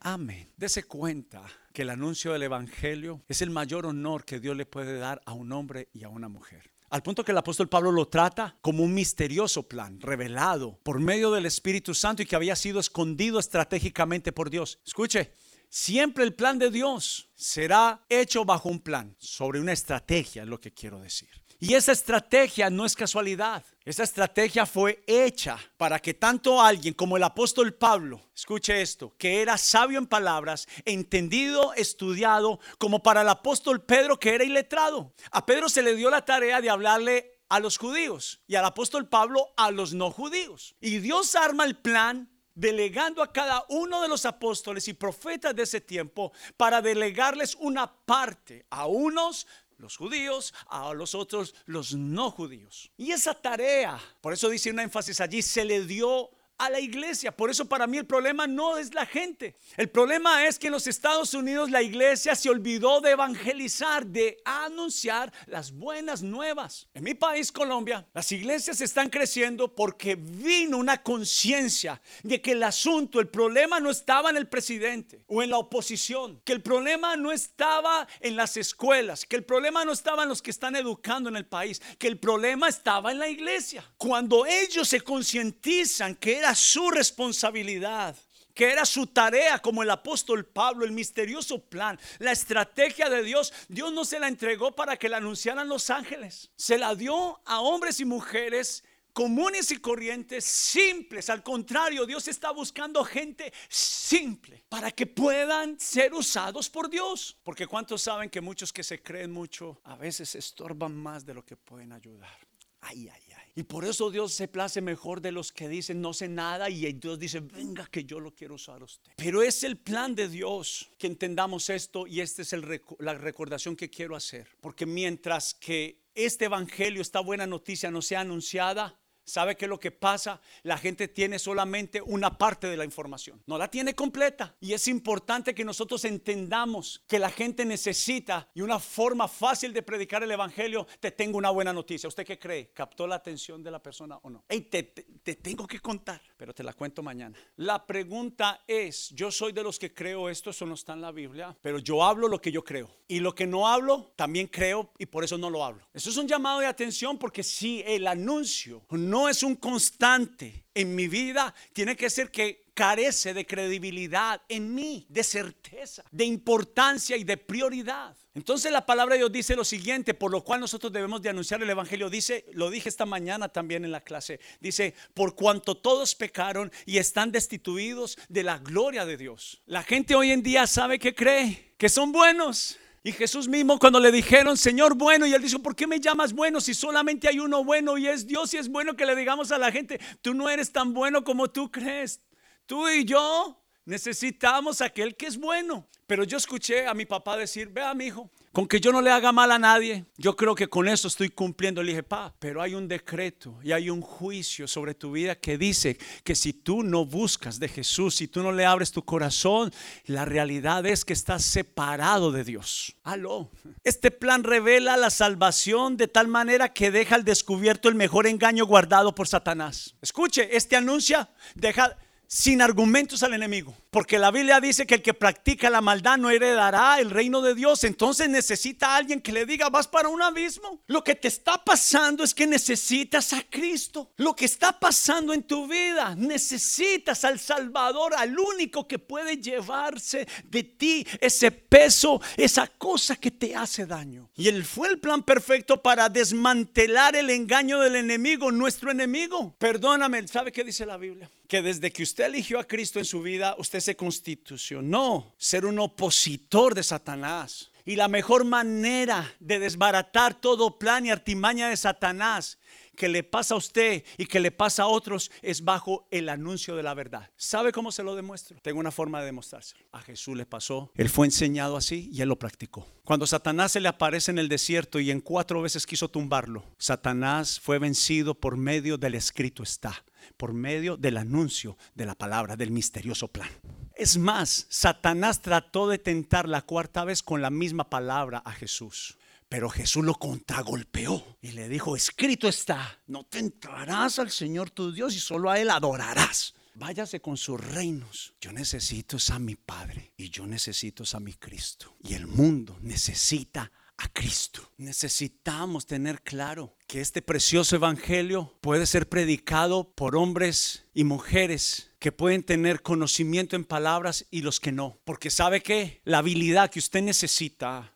Amén. 0.01 0.51
Dese 0.55 0.83
cuenta 0.83 1.43
que 1.73 1.81
el 1.81 1.89
anuncio 1.89 2.33
del 2.33 2.43
Evangelio 2.43 3.21
es 3.27 3.41
el 3.41 3.49
mayor 3.49 3.85
honor 3.85 4.25
que 4.25 4.39
Dios 4.39 4.55
le 4.55 4.65
puede 4.65 4.97
dar 4.97 5.21
a 5.25 5.33
un 5.33 5.51
hombre 5.51 5.89
y 5.93 6.03
a 6.03 6.09
una 6.09 6.29
mujer. 6.29 6.71
Al 6.89 7.03
punto 7.03 7.23
que 7.23 7.31
el 7.31 7.37
apóstol 7.37 7.69
Pablo 7.69 7.91
lo 7.91 8.07
trata 8.07 8.57
como 8.61 8.83
un 8.83 8.93
misterioso 8.93 9.63
plan 9.67 10.01
revelado 10.01 10.79
por 10.81 10.99
medio 10.99 11.31
del 11.31 11.45
Espíritu 11.45 11.93
Santo 11.93 12.23
y 12.23 12.25
que 12.25 12.35
había 12.35 12.55
sido 12.55 12.79
escondido 12.79 13.39
estratégicamente 13.39 14.31
por 14.31 14.49
Dios. 14.49 14.79
Escuche, 14.85 15.33
siempre 15.69 16.23
el 16.23 16.33
plan 16.33 16.57
de 16.57 16.71
Dios 16.71 17.29
será 17.35 18.05
hecho 18.09 18.43
bajo 18.43 18.69
un 18.69 18.79
plan, 18.79 19.15
sobre 19.19 19.59
una 19.59 19.73
estrategia, 19.73 20.41
es 20.41 20.47
lo 20.47 20.59
que 20.59 20.73
quiero 20.73 20.99
decir. 20.99 21.29
Y 21.61 21.73
esa 21.73 21.91
estrategia 21.91 22.69
no 22.69 22.85
es 22.85 22.95
casualidad. 22.95 23.65
Esa 23.83 24.03
estrategia 24.03 24.65
fue 24.65 25.03
hecha 25.05 25.59
para 25.75 25.99
que 25.99 26.13
tanto 26.13 26.61
alguien 26.61 26.93
como 26.93 27.17
el 27.17 27.23
apóstol 27.23 27.73
Pablo, 27.73 28.21
escuche 28.33 28.81
esto, 28.81 29.13
que 29.17 29.41
era 29.41 29.57
sabio 29.57 29.99
en 29.99 30.07
palabras, 30.07 30.69
entendido, 30.85 31.73
estudiado, 31.73 32.61
como 32.77 33.03
para 33.03 33.23
el 33.23 33.29
apóstol 33.29 33.83
Pedro 33.83 34.17
que 34.17 34.35
era 34.35 34.45
iletrado. 34.45 35.13
A 35.31 35.45
Pedro 35.45 35.67
se 35.67 35.81
le 35.81 35.95
dio 35.95 36.09
la 36.09 36.23
tarea 36.23 36.61
de 36.61 36.69
hablarle 36.69 37.41
a 37.49 37.59
los 37.59 37.77
judíos 37.77 38.41
y 38.47 38.55
al 38.55 38.63
apóstol 38.63 39.09
Pablo 39.09 39.49
a 39.57 39.69
los 39.71 39.93
no 39.93 40.11
judíos. 40.11 40.75
Y 40.79 40.99
Dios 40.99 41.35
arma 41.35 41.65
el 41.65 41.75
plan 41.75 42.29
delegando 42.55 43.21
a 43.21 43.33
cada 43.33 43.65
uno 43.69 44.01
de 44.01 44.07
los 44.07 44.25
apóstoles 44.25 44.87
y 44.87 44.93
profetas 44.93 45.55
de 45.55 45.63
ese 45.63 45.81
tiempo 45.81 46.31
para 46.57 46.81
delegarles 46.81 47.55
una 47.55 47.91
parte 48.05 48.65
a 48.69 48.85
unos 48.85 49.47
los 49.79 49.97
judíos, 49.97 50.53
a 50.67 50.93
los 50.93 51.15
otros 51.15 51.55
los 51.65 51.93
no 51.95 52.29
judíos. 52.29 52.91
Y 52.97 53.11
esa 53.11 53.33
tarea, 53.33 53.99
por 54.21 54.33
eso 54.33 54.49
dice 54.49 54.69
un 54.69 54.79
énfasis 54.79 55.19
allí, 55.21 55.41
se 55.41 55.65
le 55.65 55.85
dio 55.85 56.29
a 56.59 56.69
la 56.69 56.79
iglesia. 56.79 57.35
Por 57.35 57.49
eso 57.49 57.65
para 57.65 57.87
mí 57.87 57.97
el 57.97 58.05
problema 58.05 58.45
no 58.45 58.77
es 58.77 58.93
la 58.93 59.05
gente. 59.05 59.55
El 59.77 59.89
problema 59.89 60.45
es 60.45 60.59
que 60.59 60.67
en 60.67 60.73
los 60.73 60.87
Estados 60.87 61.33
Unidos 61.33 61.71
la 61.71 61.81
iglesia 61.81 62.35
se 62.35 62.49
olvidó 62.49 63.01
de 63.01 63.11
evangelizar, 63.11 64.05
de 64.05 64.37
anunciar 64.43 65.31
las 65.47 65.71
buenas 65.71 66.21
nuevas. 66.21 66.87
En 66.93 67.05
mi 67.05 67.13
país, 67.13 67.51
Colombia, 67.51 68.05
las 68.13 68.31
iglesias 68.31 68.81
están 68.81 69.09
creciendo 69.09 69.73
porque 69.73 70.15
vino 70.15 70.77
una 70.77 71.01
conciencia 71.01 72.01
de 72.23 72.41
que 72.41 72.51
el 72.51 72.63
asunto, 72.63 73.21
el 73.21 73.29
problema 73.29 73.79
no 73.79 73.89
estaba 73.89 74.29
en 74.29 74.37
el 74.37 74.49
presidente 74.49 75.23
o 75.27 75.41
en 75.41 75.51
la 75.51 75.57
oposición, 75.57 76.41
que 76.43 76.53
el 76.53 76.61
problema 76.61 77.15
no 77.15 77.31
estaba 77.31 78.05
en 78.19 78.35
las 78.35 78.57
escuelas, 78.57 79.25
que 79.25 79.37
el 79.37 79.45
problema 79.45 79.85
no 79.85 79.93
estaba 79.93 80.23
en 80.23 80.29
los 80.29 80.41
que 80.41 80.51
están 80.51 80.75
educando 80.75 81.29
en 81.29 81.37
el 81.37 81.45
país, 81.45 81.81
que 81.97 82.07
el 82.07 82.19
problema 82.19 82.67
estaba 82.67 83.11
en 83.11 83.19
la 83.19 83.29
iglesia. 83.29 83.89
Cuando 83.97 84.45
ellos 84.45 84.89
se 84.89 84.99
concientizan 84.99 86.15
que 86.15 86.37
era 86.37 86.48
su 86.55 86.89
responsabilidad, 86.91 88.15
que 88.53 88.71
era 88.71 88.85
su 88.85 89.07
tarea 89.07 89.59
como 89.59 89.83
el 89.83 89.89
apóstol 89.89 90.45
Pablo, 90.45 90.85
el 90.85 90.91
misterioso 90.91 91.59
plan, 91.59 91.99
la 92.19 92.31
estrategia 92.31 93.09
de 93.09 93.23
Dios. 93.23 93.53
Dios 93.67 93.93
no 93.93 94.05
se 94.05 94.19
la 94.19 94.27
entregó 94.27 94.75
para 94.75 94.97
que 94.97 95.09
la 95.09 95.17
anunciaran 95.17 95.69
los 95.69 95.89
ángeles, 95.89 96.51
se 96.55 96.77
la 96.77 96.95
dio 96.95 97.41
a 97.45 97.61
hombres 97.61 97.99
y 97.99 98.05
mujeres 98.05 98.83
comunes 99.13 99.71
y 99.71 99.77
corrientes, 99.77 100.45
simples. 100.45 101.29
Al 101.29 101.43
contrario, 101.43 102.05
Dios 102.05 102.27
está 102.27 102.51
buscando 102.51 103.03
gente 103.03 103.51
simple 103.67 104.63
para 104.69 104.91
que 104.91 105.05
puedan 105.05 105.79
ser 105.79 106.13
usados 106.13 106.69
por 106.69 106.89
Dios. 106.89 107.37
Porque 107.43 107.67
cuántos 107.67 108.01
saben 108.03 108.29
que 108.29 108.39
muchos 108.39 108.71
que 108.71 108.83
se 108.83 109.01
creen 109.01 109.31
mucho 109.31 109.81
a 109.83 109.97
veces 109.97 110.35
estorban 110.35 110.95
más 110.95 111.25
de 111.25 111.33
lo 111.33 111.45
que 111.45 111.57
pueden 111.57 111.91
ayudar. 111.91 112.37
Ay, 112.81 113.09
ay, 113.09 113.28
y 113.59 113.63
por 113.63 113.83
eso 113.83 114.09
Dios 114.09 114.31
se 114.31 114.47
place 114.47 114.79
mejor 114.79 115.19
de 115.19 115.33
los 115.33 115.51
que 115.51 115.67
dicen 115.67 115.99
no 115.99 116.13
sé 116.13 116.29
nada 116.29 116.69
y 116.69 116.93
Dios 116.93 117.19
dice, 117.19 117.41
venga 117.41 117.85
que 117.87 118.05
yo 118.05 118.21
lo 118.21 118.33
quiero 118.33 118.55
usar 118.55 118.81
a 118.81 118.85
usted. 118.85 119.11
Pero 119.17 119.41
es 119.41 119.65
el 119.65 119.75
plan 119.75 120.15
de 120.15 120.29
Dios 120.29 120.89
que 120.97 121.07
entendamos 121.07 121.69
esto 121.69 122.07
y 122.07 122.21
esta 122.21 122.41
es 122.41 122.55
la 122.99 123.15
recordación 123.15 123.75
que 123.75 123.89
quiero 123.89 124.15
hacer. 124.15 124.47
Porque 124.61 124.85
mientras 124.85 125.53
que 125.53 125.99
este 126.15 126.45
evangelio, 126.45 127.01
esta 127.01 127.19
buena 127.19 127.45
noticia 127.45 127.91
no 127.91 128.01
sea 128.01 128.21
anunciada, 128.21 128.97
¿Sabe 129.29 129.55
qué 129.55 129.65
es 129.65 129.69
lo 129.69 129.79
que 129.79 129.91
pasa? 129.91 130.41
La 130.63 130.77
gente 130.77 131.07
tiene 131.07 131.37
solamente 131.37 132.01
una 132.01 132.37
parte 132.37 132.67
de 132.67 132.75
la 132.75 132.83
información, 132.83 133.41
no 133.45 133.57
la 133.57 133.69
tiene 133.69 133.93
completa. 133.93 134.55
Y 134.59 134.73
es 134.73 134.87
importante 134.87 135.53
que 135.53 135.63
nosotros 135.63 136.03
entendamos 136.05 137.03
que 137.07 137.19
la 137.19 137.29
gente 137.29 137.63
necesita 137.63 138.49
y 138.55 138.61
una 138.61 138.79
forma 138.79 139.27
fácil 139.27 139.71
de 139.71 139.83
predicar 139.83 140.23
el 140.23 140.31
Evangelio, 140.31 140.87
te 140.99 141.11
tengo 141.11 141.37
una 141.37 141.51
buena 141.51 141.71
noticia. 141.71 142.07
¿Usted 142.07 142.25
qué 142.25 142.39
cree? 142.39 142.71
¿Captó 142.73 143.05
la 143.05 143.15
atención 143.15 143.61
de 143.61 143.69
la 143.69 143.81
persona 143.81 144.17
o 144.23 144.29
no? 144.29 144.43
Hey, 144.49 144.61
te, 144.61 144.83
te 144.83 145.35
tengo 145.35 145.67
que 145.67 145.79
contar, 145.79 146.21
pero 146.35 146.53
te 146.53 146.63
la 146.63 146.73
cuento 146.73 147.03
mañana. 147.03 147.37
La 147.57 147.85
pregunta 147.85 148.63
es, 148.65 149.09
yo 149.09 149.31
soy 149.31 149.51
de 149.51 149.61
los 149.61 149.77
que 149.77 149.93
creo 149.93 150.27
esto, 150.27 150.49
eso 150.49 150.65
no 150.65 150.73
está 150.73 150.93
en 150.93 151.01
la 151.01 151.11
Biblia, 151.11 151.55
pero 151.61 151.77
yo 151.77 152.03
hablo 152.03 152.27
lo 152.27 152.41
que 152.41 152.51
yo 152.51 152.63
creo. 152.63 152.89
Y 153.07 153.19
lo 153.19 153.33
que 153.33 153.47
no 153.47 153.67
hablo, 153.67 154.11
también 154.15 154.47
creo 154.47 154.91
y 154.97 155.05
por 155.05 155.23
eso 155.23 155.37
no 155.37 155.49
lo 155.49 155.63
hablo. 155.63 155.87
Eso 155.93 156.09
es 156.09 156.17
un 156.17 156.27
llamado 156.27 156.59
de 156.59 156.67
atención 156.67 157.17
porque 157.17 157.43
si 157.43 157.83
el 157.85 158.07
anuncio 158.07 158.83
no 158.89 159.18
es 159.27 159.43
un 159.43 159.55
constante 159.55 160.65
en 160.73 160.95
mi 160.95 161.07
vida, 161.07 161.53
tiene 161.73 161.95
que 161.95 162.09
ser 162.09 162.31
que 162.31 162.69
carece 162.73 163.33
de 163.33 163.45
credibilidad 163.45 164.41
en 164.47 164.73
mí, 164.73 165.05
de 165.09 165.23
certeza, 165.23 166.05
de 166.11 166.23
importancia 166.23 167.17
y 167.17 167.25
de 167.25 167.35
prioridad. 167.35 168.15
Entonces 168.33 168.71
la 168.71 168.85
palabra 168.85 169.15
de 169.15 169.19
Dios 169.19 169.31
dice 169.33 169.55
lo 169.57 169.65
siguiente, 169.65 170.13
por 170.13 170.31
lo 170.31 170.45
cual 170.45 170.61
nosotros 170.61 170.93
debemos 170.93 171.21
de 171.21 171.27
anunciar 171.27 171.61
el 171.61 171.69
Evangelio. 171.69 172.09
Dice, 172.09 172.45
lo 172.53 172.69
dije 172.69 172.87
esta 172.87 173.05
mañana 173.05 173.49
también 173.49 173.83
en 173.83 173.91
la 173.91 173.99
clase, 173.99 174.39
dice, 174.61 174.93
por 175.13 175.35
cuanto 175.35 175.75
todos 175.75 176.15
pecaron 176.15 176.71
y 176.85 176.99
están 176.99 177.33
destituidos 177.33 178.17
de 178.29 178.43
la 178.43 178.59
gloria 178.59 179.05
de 179.05 179.17
Dios. 179.17 179.61
La 179.65 179.83
gente 179.83 180.15
hoy 180.15 180.31
en 180.31 180.41
día 180.41 180.65
sabe 180.65 180.99
que 180.99 181.13
cree, 181.13 181.73
que 181.77 181.89
son 181.89 182.13
buenos 182.13 182.77
y 183.03 183.11
Jesús 183.11 183.47
mismo 183.47 183.79
cuando 183.79 183.99
le 183.99 184.11
dijeron, 184.11 184.57
Señor 184.57 184.95
bueno, 184.95 185.25
y 185.25 185.33
él 185.33 185.41
dijo, 185.41 185.59
¿por 185.59 185.75
qué 185.75 185.87
me 185.87 185.99
llamas 185.99 186.33
bueno 186.33 186.59
si 186.59 186.73
solamente 186.73 187.27
hay 187.27 187.39
uno 187.39 187.63
bueno 187.63 187.97
y 187.97 188.07
es 188.07 188.27
Dios 188.27 188.53
y 188.53 188.57
es 188.57 188.69
bueno 188.69 188.95
que 188.95 189.05
le 189.05 189.15
digamos 189.15 189.51
a 189.51 189.57
la 189.57 189.71
gente, 189.71 189.99
tú 190.21 190.33
no 190.33 190.49
eres 190.49 190.71
tan 190.71 190.93
bueno 190.93 191.23
como 191.23 191.49
tú 191.49 191.71
crees? 191.71 192.21
Tú 192.65 192.87
y 192.89 193.05
yo 193.05 193.59
necesitamos 193.89 194.81
aquel 194.81 195.15
que 195.15 195.25
es 195.25 195.37
bueno. 195.37 195.87
Pero 196.07 196.23
yo 196.23 196.37
escuché 196.37 196.87
a 196.87 196.93
mi 196.93 197.05
papá 197.05 197.37
decir, 197.37 197.69
vea 197.69 197.93
mi 197.93 198.05
hijo, 198.05 198.29
con 198.51 198.67
que 198.67 198.79
yo 198.79 198.91
no 198.91 199.01
le 199.01 199.11
haga 199.11 199.31
mal 199.31 199.51
a 199.51 199.59
nadie, 199.59 200.05
yo 200.17 200.35
creo 200.35 200.55
que 200.55 200.67
con 200.67 200.87
eso 200.87 201.07
estoy 201.07 201.29
cumpliendo. 201.29 201.83
Le 201.83 201.91
dije, 201.91 202.03
pa, 202.03 202.33
pero 202.39 202.63
hay 202.63 202.73
un 202.73 202.87
decreto 202.87 203.59
y 203.63 203.73
hay 203.73 203.91
un 203.91 204.01
juicio 204.01 204.67
sobre 204.67 204.95
tu 204.95 205.11
vida 205.11 205.35
que 205.35 205.57
dice 205.57 205.99
que 206.23 206.33
si 206.33 206.53
tú 206.53 206.81
no 206.81 207.05
buscas 207.05 207.59
de 207.59 207.67
Jesús, 207.67 208.15
si 208.15 208.27
tú 208.27 208.41
no 208.41 208.51
le 208.51 208.65
abres 208.65 208.91
tu 208.91 209.05
corazón, 209.05 209.71
la 210.05 210.25
realidad 210.25 210.85
es 210.87 211.05
que 211.05 211.13
estás 211.13 211.43
separado 211.43 212.31
de 212.31 212.43
Dios. 212.43 212.95
Aló. 213.03 213.51
Este 213.83 214.09
plan 214.09 214.43
revela 214.43 214.97
la 214.97 215.11
salvación 215.11 215.95
de 215.95 216.07
tal 216.07 216.27
manera 216.27 216.73
que 216.73 216.89
deja 216.89 217.15
al 217.15 217.23
descubierto 217.23 217.87
el 217.87 217.95
mejor 217.95 218.25
engaño 218.25 218.65
guardado 218.65 219.13
por 219.13 219.27
Satanás. 219.27 219.95
Escuche, 220.01 220.55
este 220.55 220.75
anuncia, 220.75 221.29
deja 221.53 221.97
sin 222.29 222.61
argumentos 222.61 223.23
al 223.23 223.33
enemigo. 223.33 223.75
Porque 223.91 224.19
la 224.19 224.29
Biblia 224.29 224.61
dice 224.61 224.85
que 224.85 224.95
el 224.95 225.01
que 225.01 225.15
practica 225.15 225.69
la 225.69 225.81
maldad 225.81 226.19
no 226.19 226.29
heredará 226.29 226.99
el 226.99 227.09
reino 227.09 227.41
de 227.41 227.55
Dios. 227.55 227.83
Entonces 227.83 228.29
necesita 228.29 228.95
alguien 228.95 229.19
que 229.19 229.31
le 229.31 229.47
diga, 229.47 229.69
vas 229.69 229.87
para 229.87 230.09
un 230.09 230.21
abismo. 230.21 230.83
Lo 230.85 231.03
que 231.03 231.15
te 231.15 231.27
está 231.27 231.63
pasando 231.63 232.23
es 232.23 232.35
que 232.35 232.45
necesitas 232.45 233.33
a 233.33 233.41
Cristo. 233.49 234.11
Lo 234.17 234.35
que 234.35 234.45
está 234.45 234.79
pasando 234.79 235.33
en 235.33 235.41
tu 235.41 235.67
vida, 235.67 236.15
necesitas 236.15 237.23
al 237.23 237.39
Salvador, 237.39 238.13
al 238.15 238.37
único 238.37 238.87
que 238.87 238.99
puede 238.99 239.37
llevarse 239.37 240.27
de 240.43 240.63
ti 240.63 241.07
ese 241.19 241.49
peso, 241.49 242.21
esa 242.37 242.67
cosa 242.67 243.15
que 243.15 243.31
te 243.31 243.55
hace 243.55 243.87
daño. 243.87 244.29
Y 244.35 244.49
él 244.49 244.65
fue 244.65 244.87
el 244.89 244.99
plan 244.99 245.23
perfecto 245.23 245.81
para 245.81 246.09
desmantelar 246.09 247.15
el 247.15 247.31
engaño 247.31 247.79
del 247.79 247.95
enemigo, 247.95 248.51
nuestro 248.51 248.91
enemigo. 248.91 249.55
Perdóname, 249.57 250.27
¿sabe 250.27 250.51
qué 250.51 250.63
dice 250.63 250.85
la 250.85 250.97
Biblia? 250.97 251.29
Que 251.47 251.63
desde 251.63 251.91
que 251.91 252.03
usted 252.03 252.25
eligió 252.25 252.59
a 252.59 252.67
Cristo 252.67 252.99
en 252.99 253.05
su 253.05 253.23
vida, 253.23 253.55
usted 253.57 253.78
se 253.81 253.95
constitucionó 253.95 255.33
ser 255.37 255.65
un 255.65 255.79
opositor 255.79 256.75
de 256.75 256.83
Satanás. 256.83 257.71
Y 257.85 257.95
la 257.95 258.07
mejor 258.07 258.45
manera 258.45 259.33
de 259.39 259.57
desbaratar 259.57 260.39
todo 260.39 260.77
plan 260.77 261.05
y 261.05 261.11
artimaña 261.11 261.69
de 261.69 261.77
Satanás 261.77 262.59
que 262.99 263.07
le 263.07 263.23
pasa 263.23 263.53
a 263.53 263.57
usted 263.57 264.03
y 264.17 264.25
que 264.25 264.41
le 264.41 264.51
pasa 264.51 264.83
a 264.83 264.87
otros 264.87 265.31
es 265.41 265.63
bajo 265.63 266.05
el 266.11 266.27
anuncio 266.27 266.75
de 266.75 266.83
la 266.83 266.93
verdad. 266.93 267.31
¿Sabe 267.37 267.71
cómo 267.71 267.93
se 267.93 268.03
lo 268.03 268.13
demuestro? 268.13 268.57
Tengo 268.61 268.79
una 268.79 268.91
forma 268.91 269.21
de 269.21 269.27
demostrárselo. 269.27 269.85
A 269.93 270.01
Jesús 270.01 270.35
le 270.35 270.45
pasó, 270.45 270.91
él 270.95 271.09
fue 271.09 271.25
enseñado 271.25 271.77
así 271.77 272.09
y 272.11 272.21
él 272.21 272.27
lo 272.27 272.37
practicó. 272.37 272.85
Cuando 273.05 273.25
Satanás 273.25 273.71
se 273.71 273.79
le 273.79 273.87
aparece 273.87 274.31
en 274.31 274.37
el 274.37 274.49
desierto 274.49 274.99
y 274.99 275.11
en 275.11 275.21
cuatro 275.21 275.61
veces 275.61 275.87
quiso 275.87 276.09
tumbarlo, 276.09 276.65
Satanás 276.77 277.59
fue 277.59 277.79
vencido 277.79 278.35
por 278.35 278.57
medio 278.57 278.97
del 278.97 279.15
escrito 279.15 279.63
está, 279.63 280.03
por 280.37 280.53
medio 280.53 280.97
del 280.97 281.17
anuncio 281.17 281.77
de 281.95 282.05
la 282.05 282.15
palabra, 282.15 282.55
del 282.55 282.71
misterioso 282.71 283.27
plan. 283.27 283.49
Es 283.95 284.17
más, 284.17 284.65
Satanás 284.69 285.41
trató 285.41 285.87
de 285.89 285.97
tentar 285.97 286.47
la 286.47 286.61
cuarta 286.61 287.03
vez 287.03 287.21
con 287.21 287.41
la 287.41 287.49
misma 287.49 287.89
palabra 287.89 288.41
a 288.45 288.53
Jesús. 288.53 289.17
Pero 289.49 289.69
Jesús 289.69 290.05
lo 290.05 290.13
contragolpeó 290.13 291.37
y 291.41 291.51
le 291.53 291.67
dijo, 291.67 291.95
escrito 291.95 292.47
está, 292.47 292.99
no 293.07 293.23
tentarás 293.25 294.19
al 294.19 294.29
Señor 294.29 294.69
tu 294.69 294.91
Dios 294.91 295.15
y 295.15 295.19
solo 295.19 295.49
a 295.49 295.59
Él 295.59 295.71
adorarás. 295.71 296.53
Váyase 296.75 297.19
con 297.19 297.35
sus 297.35 297.59
reinos. 297.59 298.33
Yo 298.39 298.53
necesito 298.53 299.17
a 299.31 299.39
mi 299.39 299.55
Padre 299.55 300.13
y 300.15 300.29
yo 300.29 300.45
necesito 300.45 301.03
a 301.11 301.19
mi 301.19 301.33
Cristo. 301.33 301.95
Y 302.03 302.13
el 302.13 302.27
mundo 302.27 302.77
necesita 302.81 303.71
a 303.99 304.07
Cristo. 304.07 304.61
Necesitamos 304.77 305.85
tener 305.85 306.21
claro 306.21 306.75
que 306.87 307.01
este 307.01 307.21
precioso 307.21 307.75
evangelio 307.75 308.57
puede 308.61 308.85
ser 308.85 309.09
predicado 309.09 309.91
por 309.93 310.15
hombres 310.15 310.85
y 310.93 311.03
mujeres 311.03 311.91
que 311.99 312.13
pueden 312.13 312.43
tener 312.43 312.81
conocimiento 312.81 313.57
en 313.57 313.65
palabras 313.65 314.25
y 314.31 314.41
los 314.41 314.59
que 314.59 314.71
no. 314.71 314.99
Porque 315.03 315.29
sabe 315.29 315.61
que 315.61 316.01
la 316.05 316.19
habilidad 316.19 316.71
que 316.71 316.79
usted 316.79 317.01
necesita 317.01 317.93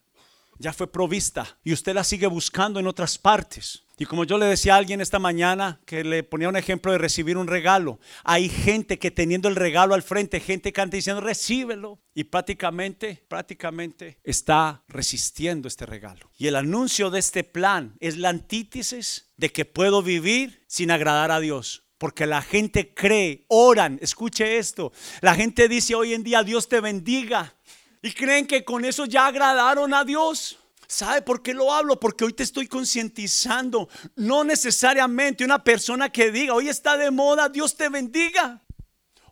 ya 0.60 0.74
fue 0.74 0.92
provista 0.92 1.58
y 1.64 1.72
usted 1.72 1.96
la 1.96 2.04
sigue 2.04 2.28
buscando 2.28 2.80
en 2.80 2.88
otras 2.88 3.18
partes. 3.18 3.83
Y 3.98 4.06
como 4.06 4.24
yo 4.24 4.40
le 4.40 4.48
decía 4.48 4.74
a 4.74 4.78
alguien 4.78 5.02
esta 5.02 5.20
mañana 5.20 5.80
que 5.86 6.04
le 6.04 6.24
ponía 6.24 6.50
un 6.50 6.56
ejemplo 6.56 6.92
de 6.92 6.98
recibir 6.98 7.38
un 7.38 7.48
regalo, 7.48 8.00
hay 8.24 8.50
gente 8.50 8.98
que 8.98 9.12
teniendo 9.12 9.50
el 9.50 9.56
regalo 9.56 9.94
al 9.94 10.02
frente, 10.02 10.40
gente 10.40 10.74
que 10.74 10.82
anda 10.82 10.96
diciendo 10.96 11.22
recíbelo 11.22 12.02
y 12.16 12.24
prácticamente, 12.24 13.24
prácticamente 13.28 14.20
está 14.24 14.84
resistiendo 14.88 15.68
este 15.68 15.86
regalo. 15.86 16.32
Y 16.38 16.48
el 16.48 16.56
anuncio 16.56 17.12
de 17.12 17.20
este 17.20 17.44
plan 17.44 17.96
es 18.00 18.18
la 18.18 18.30
antítesis 18.30 19.32
de 19.38 19.52
que 19.52 19.66
puedo 19.66 20.02
vivir 20.02 20.64
sin 20.68 20.90
agradar 20.90 21.32
a 21.32 21.40
Dios. 21.40 21.84
Porque 22.00 22.26
la 22.26 22.42
gente 22.42 22.94
cree, 22.94 23.46
oran, 23.48 24.00
escuche 24.02 24.58
esto, 24.58 24.92
la 25.22 25.36
gente 25.36 25.70
dice 25.70 25.96
hoy 25.96 26.14
en 26.14 26.24
día 26.24 26.44
Dios 26.44 26.68
te 26.68 26.82
bendiga, 26.82 27.56
y 28.02 28.12
creen 28.12 28.46
que 28.46 28.66
con 28.66 28.84
eso 28.84 29.06
ya 29.06 29.28
agradaron 29.28 29.94
a 29.94 30.04
Dios. 30.04 30.60
¿Sabe 30.94 31.24
por 31.24 31.42
qué 31.42 31.56
lo 31.56 31.74
hablo? 31.74 32.00
Porque 32.00 32.24
hoy 32.24 32.34
te 32.34 32.44
estoy 32.44 32.68
concientizando. 32.68 33.90
No 34.16 34.44
necesariamente 34.44 35.44
una 35.44 35.64
persona 35.64 36.12
que 36.12 36.30
diga, 36.30 36.54
hoy 36.54 36.70
está 36.70 36.98
de 36.98 37.10
moda, 37.10 37.50
Dios 37.50 37.76
te 37.76 37.90
bendiga. 37.90 38.62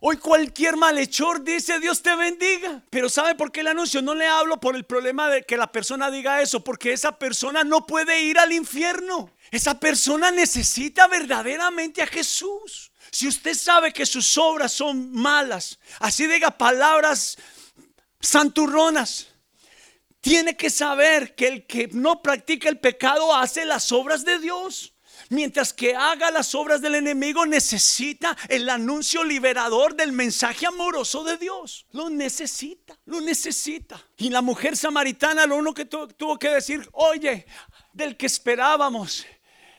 Hoy 0.00 0.16
cualquier 0.16 0.76
malhechor 0.76 1.44
dice 1.44 1.78
Dios 1.78 2.02
te 2.02 2.16
bendiga. 2.16 2.82
Pero 2.90 3.08
¿sabe 3.08 3.36
por 3.36 3.52
qué 3.52 3.60
el 3.60 3.68
anuncio? 3.68 4.02
No 4.02 4.12
le 4.12 4.26
hablo 4.26 4.58
por 4.58 4.74
el 4.74 4.84
problema 4.84 5.30
de 5.30 5.44
que 5.44 5.56
la 5.56 5.70
persona 5.70 6.10
diga 6.10 6.42
eso, 6.42 6.64
porque 6.64 6.92
esa 6.92 7.16
persona 7.16 7.62
no 7.62 7.86
puede 7.86 8.22
ir 8.22 8.40
al 8.40 8.50
infierno. 8.50 9.30
Esa 9.52 9.78
persona 9.78 10.32
necesita 10.32 11.06
verdaderamente 11.06 12.02
a 12.02 12.08
Jesús. 12.08 12.90
Si 13.12 13.28
usted 13.28 13.54
sabe 13.54 13.92
que 13.92 14.04
sus 14.04 14.36
obras 14.36 14.72
son 14.72 15.12
malas, 15.12 15.78
así 16.00 16.26
diga 16.26 16.50
palabras 16.50 17.38
santurronas. 18.18 19.28
Tiene 20.22 20.56
que 20.56 20.70
saber 20.70 21.34
que 21.34 21.48
el 21.48 21.66
que 21.66 21.88
no 21.88 22.22
practica 22.22 22.68
el 22.68 22.78
pecado 22.78 23.34
hace 23.34 23.64
las 23.64 23.90
obras 23.90 24.24
de 24.24 24.38
Dios. 24.38 24.94
Mientras 25.30 25.72
que 25.72 25.96
haga 25.96 26.30
las 26.30 26.54
obras 26.54 26.80
del 26.80 26.94
enemigo 26.94 27.44
necesita 27.44 28.36
el 28.48 28.68
anuncio 28.70 29.24
liberador 29.24 29.96
del 29.96 30.12
mensaje 30.12 30.64
amoroso 30.64 31.24
de 31.24 31.36
Dios. 31.38 31.86
Lo 31.90 32.08
necesita, 32.08 32.96
lo 33.06 33.20
necesita. 33.20 34.00
Y 34.16 34.30
la 34.30 34.42
mujer 34.42 34.76
samaritana 34.76 35.44
lo 35.44 35.56
único 35.56 35.74
que 35.74 35.86
tuvo 35.86 36.38
que 36.38 36.50
decir, 36.50 36.88
oye, 36.92 37.44
del 37.92 38.16
que 38.16 38.26
esperábamos, 38.26 39.26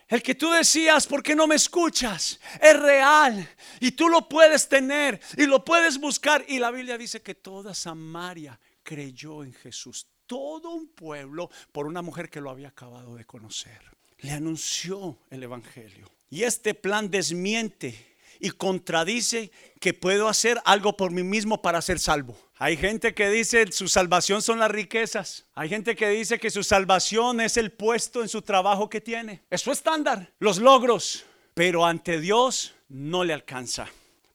el 0.10 0.22
que 0.22 0.36
tú 0.36 0.52
decías, 0.52 1.08
¿por 1.08 1.24
qué 1.24 1.36
no 1.36 1.48
me 1.48 1.56
escuchas? 1.56 2.38
Es 2.60 2.78
real 2.78 3.50
y 3.80 3.92
tú 3.92 4.10
lo 4.10 4.28
puedes 4.28 4.68
tener 4.68 5.22
y 5.38 5.46
lo 5.46 5.64
puedes 5.64 5.98
buscar. 5.98 6.44
Y 6.50 6.60
la 6.60 6.70
Biblia 6.70 6.98
dice 6.98 7.22
que 7.22 7.34
toda 7.34 7.74
Samaria 7.74 8.60
creyó 8.84 9.42
en 9.46 9.54
Jesús. 9.54 10.06
Todo 10.34 10.72
un 10.72 10.88
pueblo 10.88 11.52
por 11.72 11.86
una 11.86 12.02
mujer 12.02 12.28
que 12.28 12.42
lo 12.42 12.50
había 12.50 12.70
acabado 12.70 13.16
de 13.16 13.24
conocer. 13.24 13.80
Le 14.18 14.32
anunció 14.32 15.20
el 15.30 15.44
Evangelio. 15.44 16.10
Y 16.32 16.42
este 16.42 16.74
plan 16.74 17.12
desmiente 17.12 18.16
y 18.40 18.50
contradice 18.50 19.52
que 19.80 19.94
puedo 19.94 20.28
hacer 20.28 20.60
algo 20.66 20.98
por 20.98 21.12
mí 21.12 21.22
mismo 21.22 21.62
para 21.62 21.84
ser 21.84 22.00
salvo. 22.00 22.36
Hay 22.58 22.78
gente 22.78 23.14
que 23.14 23.30
dice 23.30 23.72
su 23.72 23.88
salvación 23.88 24.42
son 24.42 24.58
las 24.58 24.72
riquezas. 24.72 25.46
Hay 25.54 25.70
gente 25.70 25.96
que 25.96 26.10
dice 26.10 26.40
que 26.40 26.50
su 26.50 26.64
salvación 26.64 27.40
es 27.40 27.56
el 27.58 27.72
puesto 27.72 28.24
en 28.24 28.28
su 28.28 28.42
trabajo 28.42 28.90
que 28.90 29.02
tiene. 29.02 29.44
Es 29.52 29.62
su 29.62 29.72
estándar, 29.72 30.34
los 30.40 30.58
logros. 30.58 31.26
Pero 31.54 31.86
ante 31.86 32.20
Dios 32.20 32.74
no 32.90 33.24
le 33.24 33.34
alcanza. 33.34 33.88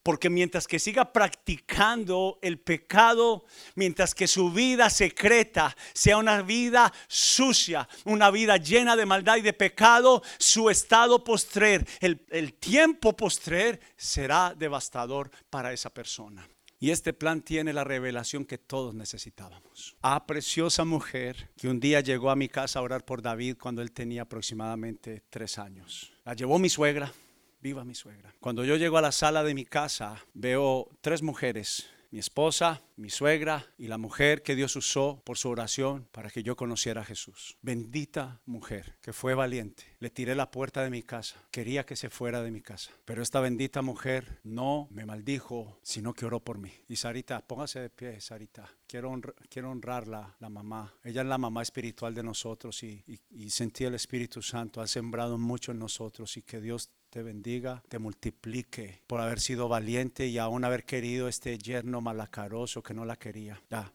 Porque 0.09 0.31
mientras 0.31 0.67
que 0.67 0.79
siga 0.79 1.13
practicando 1.13 2.39
el 2.41 2.59
pecado, 2.59 3.45
mientras 3.75 4.15
que 4.15 4.27
su 4.27 4.51
vida 4.51 4.89
secreta 4.89 5.77
sea 5.93 6.17
una 6.17 6.41
vida 6.41 6.91
sucia, 7.09 7.87
una 8.07 8.31
vida 8.31 8.57
llena 8.57 8.97
de 8.97 9.05
maldad 9.05 9.37
y 9.37 9.43
de 9.43 9.53
pecado, 9.53 10.23
su 10.39 10.71
estado 10.71 11.23
postrer, 11.23 11.87
el, 12.01 12.25
el 12.31 12.55
tiempo 12.55 13.15
postrer 13.15 13.81
será 13.99 14.55
devastador 14.57 15.31
para 15.51 15.75
esa 15.75 15.91
persona. 15.91 16.49
Y 16.81 16.91
este 16.91 17.13
plan 17.13 17.43
tiene 17.43 17.75
la 17.75 17.85
revelación 17.85 18.47
que 18.47 18.57
todos 18.57 18.95
necesitábamos. 18.95 19.95
A 20.01 20.27
preciosa 20.27 20.87
mujer 20.87 21.51
que 21.59 21.69
un 21.69 21.81
día 21.81 22.01
llegó 22.01 22.31
a 22.31 22.37
mi 22.37 22.49
casa 22.49 22.79
a 22.79 22.83
orar 22.83 23.05
por 23.05 23.21
David 23.21 23.59
cuando 23.61 23.83
él 23.83 23.93
tenía 23.93 24.23
aproximadamente 24.23 25.25
tres 25.29 25.59
años. 25.59 26.15
La 26.25 26.33
llevó 26.33 26.59
mi 26.59 26.71
suegra, 26.71 27.13
viva 27.61 27.85
mi 27.85 27.95
suegra. 27.95 28.35
Cuando 28.41 28.65
yo 28.65 28.77
llego 28.77 28.99
a 28.99 29.03
la 29.03 29.13
sala 29.13 29.43
de 29.45 29.55
mi 29.55 29.65
casa, 29.65 30.25
veo 30.35 30.89
tres 31.01 31.23
mujeres 31.23 31.89
mi 32.11 32.19
esposa, 32.19 32.83
mi 32.97 33.11
suegra 33.11 33.67
y 33.77 33.89
la 33.89 33.99
mujer 33.99 34.43
que 34.43 34.55
Dios 34.55 34.77
usó 34.77 35.21
por 35.25 35.37
su 35.37 35.51
oración 35.51 36.09
para 36.11 36.31
que 36.31 36.43
yo 36.43 36.57
conociera 36.57 37.03
a 37.03 37.05
Jesús. 37.05 37.59
Bendita 37.61 38.41
mujer 38.47 38.97
que 39.03 39.13
fue 39.13 39.35
valiente. 39.35 39.85
Le 39.99 40.09
tiré 40.09 40.35
la 40.35 40.51
puerta 40.51 40.83
de 40.83 40.91
mi 40.91 41.03
casa. 41.03 41.37
Quería 41.51 41.85
que 41.85 41.97
se 41.97 42.09
fuera 42.09 42.43
de 42.43 42.51
mi 42.51 42.63
casa. 42.63 42.93
Pero 43.05 43.23
esta 43.23 43.41
bendita 43.41 43.83
mujer 43.83 44.41
no 44.43 44.89
me 44.91 45.05
maldijo, 45.05 45.79
sino 45.83 46.15
que 46.15 46.25
oró 46.25 46.41
por 46.41 46.59
mí. 46.59 46.73
Y 46.89 46.97
Sarita, 46.97 47.47
póngase 47.47 47.81
de 47.81 47.91
pie, 47.91 48.21
Sarita. 48.21 48.71
Quiero, 48.87 49.11
honrar, 49.11 49.35
quiero 49.51 49.71
honrarla, 49.71 50.35
la 50.41 50.49
mamá. 50.49 50.95
Ella 51.05 51.21
es 51.21 51.27
la 51.27 51.37
mamá 51.37 51.61
espiritual 51.61 52.15
de 52.15 52.23
nosotros 52.23 52.83
y, 52.85 53.05
y 53.31 53.51
sentí 53.51 53.85
el 53.85 53.95
Espíritu 53.95 54.41
Santo. 54.41 54.81
Ha 54.81 54.87
sembrado 54.87 55.37
mucho 55.37 55.73
en 55.73 55.79
nosotros 55.79 56.39
y 56.39 56.43
que 56.43 56.61
Dios 56.61 56.91
te 57.11 57.23
bendiga, 57.23 57.83
te 57.89 57.99
multiplique 57.99 59.03
por 59.07 59.21
haber 59.21 59.41
sido 59.41 59.69
valiente 59.69 60.27
y 60.27 60.39
aún 60.39 60.65
haber 60.65 60.85
querido 60.85 61.29
este 61.29 61.59
yerno 61.59 62.01
malacaroso 62.01 62.83
que 62.83 62.95
no 62.95 63.05
la 63.05 63.17
quería. 63.17 63.61
Ya. 63.71 63.91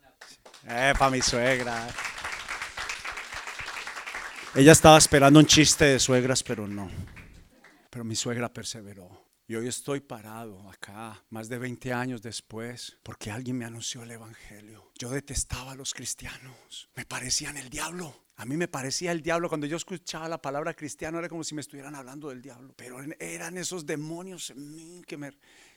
Eh, 0.68 0.94
para 0.98 1.12
mi 1.12 1.22
suegra. 1.22 1.88
Ella 4.56 4.72
estaba 4.72 4.98
esperando 4.98 5.40
un 5.40 5.46
chiste 5.46 5.86
de 5.86 6.00
suegras, 6.00 6.44
pero 6.44 6.68
no. 6.68 6.90
Pero 7.90 8.04
mi 8.04 8.16
suegra 8.16 8.52
perseveró. 8.52 9.10
Y 9.46 9.56
hoy 9.56 9.68
estoy 9.68 10.00
parado 10.00 10.70
acá, 10.70 11.22
más 11.30 11.50
de 11.50 11.58
20 11.58 11.92
años 11.92 12.22
después, 12.22 12.98
porque 13.04 13.30
alguien 13.30 13.58
me 13.58 13.66
anunció 13.66 14.04
el 14.04 14.12
Evangelio. 14.12 14.92
Yo 14.98 15.10
detestaba 15.10 15.74
a 15.74 15.76
los 15.76 15.94
cristianos, 15.94 16.90
me 16.96 17.06
parecían 17.06 17.58
el 17.58 17.70
diablo. 17.70 18.24
A 18.38 18.46
mí 18.46 18.56
me 18.56 18.70
parecía 18.70 19.12
el 19.12 19.22
diablo 19.22 19.50
cuando 19.50 19.68
yo 19.68 19.76
escuchaba 19.76 20.30
la 20.30 20.42
palabra 20.42 20.74
cristiano, 20.74 21.20
era 21.20 21.28
como 21.28 21.44
si 21.44 21.56
me 21.56 21.62
estuvieran 21.62 21.94
hablando 21.94 22.30
del 22.30 22.42
diablo. 22.42 22.74
Pero 22.78 23.00
eran 23.20 23.58
esos 23.58 23.86
demonios 23.86 24.50
en 24.50 24.74
mí 24.74 25.02
que 25.06 25.18
me 25.18 25.32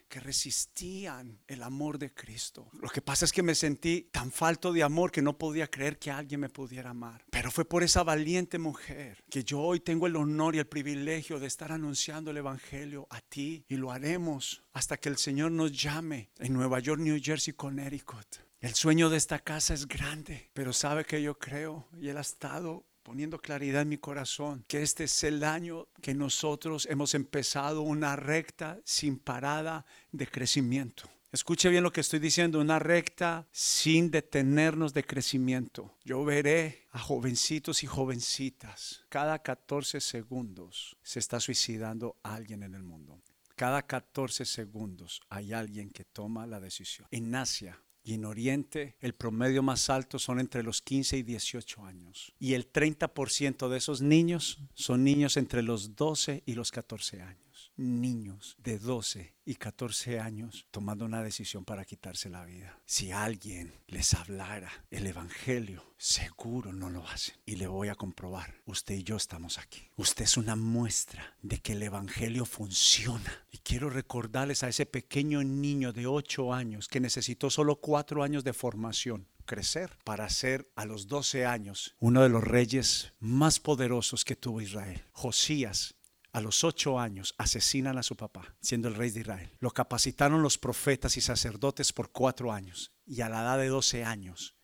que 0.08 0.20
resistían 0.20 1.40
el 1.46 1.62
amor 1.62 1.98
de 1.98 2.12
Cristo. 2.12 2.68
Lo 2.80 2.88
que 2.88 3.02
pasa 3.02 3.24
es 3.24 3.32
que 3.32 3.42
me 3.42 3.54
sentí 3.54 4.08
tan 4.12 4.30
falto 4.30 4.72
de 4.72 4.82
amor 4.82 5.10
que 5.10 5.22
no 5.22 5.38
podía 5.38 5.68
creer 5.68 5.98
que 5.98 6.10
alguien 6.10 6.40
me 6.40 6.48
pudiera 6.48 6.90
amar. 6.90 7.24
Pero 7.30 7.50
fue 7.50 7.64
por 7.64 7.82
esa 7.82 8.02
valiente 8.02 8.58
mujer 8.58 9.24
que 9.30 9.44
yo 9.44 9.60
hoy 9.60 9.80
tengo 9.80 10.06
el 10.06 10.16
honor 10.16 10.54
y 10.54 10.58
el 10.58 10.66
privilegio 10.66 11.38
de 11.38 11.46
estar 11.46 11.72
anunciando 11.72 12.30
el 12.30 12.36
Evangelio 12.38 13.06
a 13.10 13.20
ti 13.20 13.64
y 13.68 13.76
lo 13.76 13.90
haremos 13.90 14.62
hasta 14.72 14.96
que 14.96 15.08
el 15.08 15.16
Señor 15.16 15.52
nos 15.52 15.72
llame 15.72 16.30
en 16.38 16.52
Nueva 16.52 16.80
York, 16.80 17.00
New 17.00 17.18
Jersey, 17.22 17.54
Connecticut. 17.54 18.46
El 18.60 18.74
sueño 18.74 19.10
de 19.10 19.18
esta 19.18 19.38
casa 19.38 19.74
es 19.74 19.86
grande, 19.86 20.50
pero 20.54 20.72
sabe 20.72 21.04
que 21.04 21.22
yo 21.22 21.38
creo 21.38 21.88
y 22.00 22.08
Él 22.08 22.16
ha 22.16 22.22
estado 22.22 22.84
poniendo 23.06 23.38
claridad 23.38 23.82
en 23.82 23.88
mi 23.88 23.98
corazón 23.98 24.64
que 24.66 24.82
este 24.82 25.04
es 25.04 25.22
el 25.22 25.44
año 25.44 25.86
que 26.02 26.12
nosotros 26.12 26.88
hemos 26.90 27.14
empezado 27.14 27.82
una 27.82 28.16
recta 28.16 28.80
sin 28.84 29.20
parada 29.20 29.86
de 30.10 30.26
crecimiento. 30.26 31.08
Escuche 31.30 31.68
bien 31.68 31.84
lo 31.84 31.92
que 31.92 32.00
estoy 32.00 32.18
diciendo, 32.18 32.60
una 32.60 32.80
recta 32.80 33.46
sin 33.52 34.10
detenernos 34.10 34.92
de 34.92 35.04
crecimiento. 35.04 35.94
Yo 36.04 36.24
veré 36.24 36.88
a 36.90 36.98
jovencitos 36.98 37.84
y 37.84 37.86
jovencitas. 37.86 39.04
Cada 39.08 39.38
14 39.38 40.00
segundos 40.00 40.96
se 41.04 41.20
está 41.20 41.38
suicidando 41.38 42.16
alguien 42.24 42.64
en 42.64 42.74
el 42.74 42.82
mundo. 42.82 43.22
Cada 43.54 43.82
14 43.82 44.44
segundos 44.44 45.20
hay 45.28 45.52
alguien 45.52 45.90
que 45.90 46.04
toma 46.04 46.44
la 46.44 46.58
decisión. 46.58 47.06
En 47.12 47.32
Asia 47.36 47.80
y 48.06 48.14
en 48.14 48.24
Oriente 48.24 48.94
el 49.00 49.14
promedio 49.14 49.64
más 49.64 49.90
alto 49.90 50.20
son 50.20 50.38
entre 50.38 50.62
los 50.62 50.80
15 50.80 51.18
y 51.18 51.22
18 51.24 51.84
años. 51.84 52.32
Y 52.38 52.54
el 52.54 52.72
30% 52.72 53.68
de 53.68 53.76
esos 53.76 54.00
niños 54.00 54.60
son 54.74 55.02
niños 55.02 55.36
entre 55.36 55.60
los 55.62 55.96
12 55.96 56.44
y 56.46 56.54
los 56.54 56.70
14 56.70 57.20
años 57.20 57.45
niños 57.76 58.56
de 58.58 58.78
12 58.78 59.34
y 59.44 59.54
14 59.54 60.18
años 60.20 60.66
tomando 60.70 61.04
una 61.04 61.22
decisión 61.22 61.64
para 61.64 61.84
quitarse 61.84 62.28
la 62.28 62.44
vida. 62.44 62.80
Si 62.84 63.12
alguien 63.12 63.74
les 63.86 64.14
hablara 64.14 64.70
el 64.90 65.06
Evangelio, 65.06 65.94
seguro 65.96 66.72
no 66.72 66.90
lo 66.90 67.06
hacen. 67.06 67.36
Y 67.46 67.56
le 67.56 67.66
voy 67.66 67.88
a 67.88 67.94
comprobar, 67.94 68.60
usted 68.64 68.94
y 68.94 69.04
yo 69.04 69.16
estamos 69.16 69.58
aquí. 69.58 69.90
Usted 69.96 70.24
es 70.24 70.36
una 70.36 70.56
muestra 70.56 71.36
de 71.42 71.58
que 71.58 71.72
el 71.72 71.82
Evangelio 71.82 72.44
funciona. 72.44 73.46
Y 73.50 73.58
quiero 73.58 73.90
recordarles 73.90 74.62
a 74.62 74.68
ese 74.68 74.86
pequeño 74.86 75.42
niño 75.44 75.92
de 75.92 76.06
8 76.06 76.52
años 76.52 76.88
que 76.88 77.00
necesitó 77.00 77.50
solo 77.50 77.76
4 77.76 78.22
años 78.22 78.44
de 78.44 78.52
formación 78.52 79.28
crecer 79.46 79.96
para 80.04 80.28
ser 80.28 80.68
a 80.74 80.84
los 80.84 81.06
12 81.06 81.46
años 81.46 81.94
uno 82.00 82.22
de 82.22 82.28
los 82.28 82.42
reyes 82.42 83.12
más 83.20 83.60
poderosos 83.60 84.24
que 84.24 84.34
tuvo 84.34 84.60
Israel. 84.60 85.04
Josías 85.12 85.94
a 86.36 86.40
los 86.42 86.64
ocho 86.64 87.00
años 87.00 87.34
asesinan 87.38 87.96
a 87.96 88.02
su 88.02 88.14
papá, 88.14 88.54
siendo 88.60 88.88
el 88.88 88.94
rey 88.94 89.10
de 89.10 89.20
Israel. 89.20 89.50
Lo 89.58 89.70
capacitaron 89.70 90.42
los 90.42 90.58
profetas 90.58 91.16
y 91.16 91.22
sacerdotes 91.22 91.94
por 91.94 92.12
cuatro 92.12 92.52
años 92.52 92.92
y 93.06 93.22
a 93.22 93.30
la 93.30 93.40
edad 93.40 93.58
de 93.58 93.68
doce 93.68 94.04
años 94.04 94.56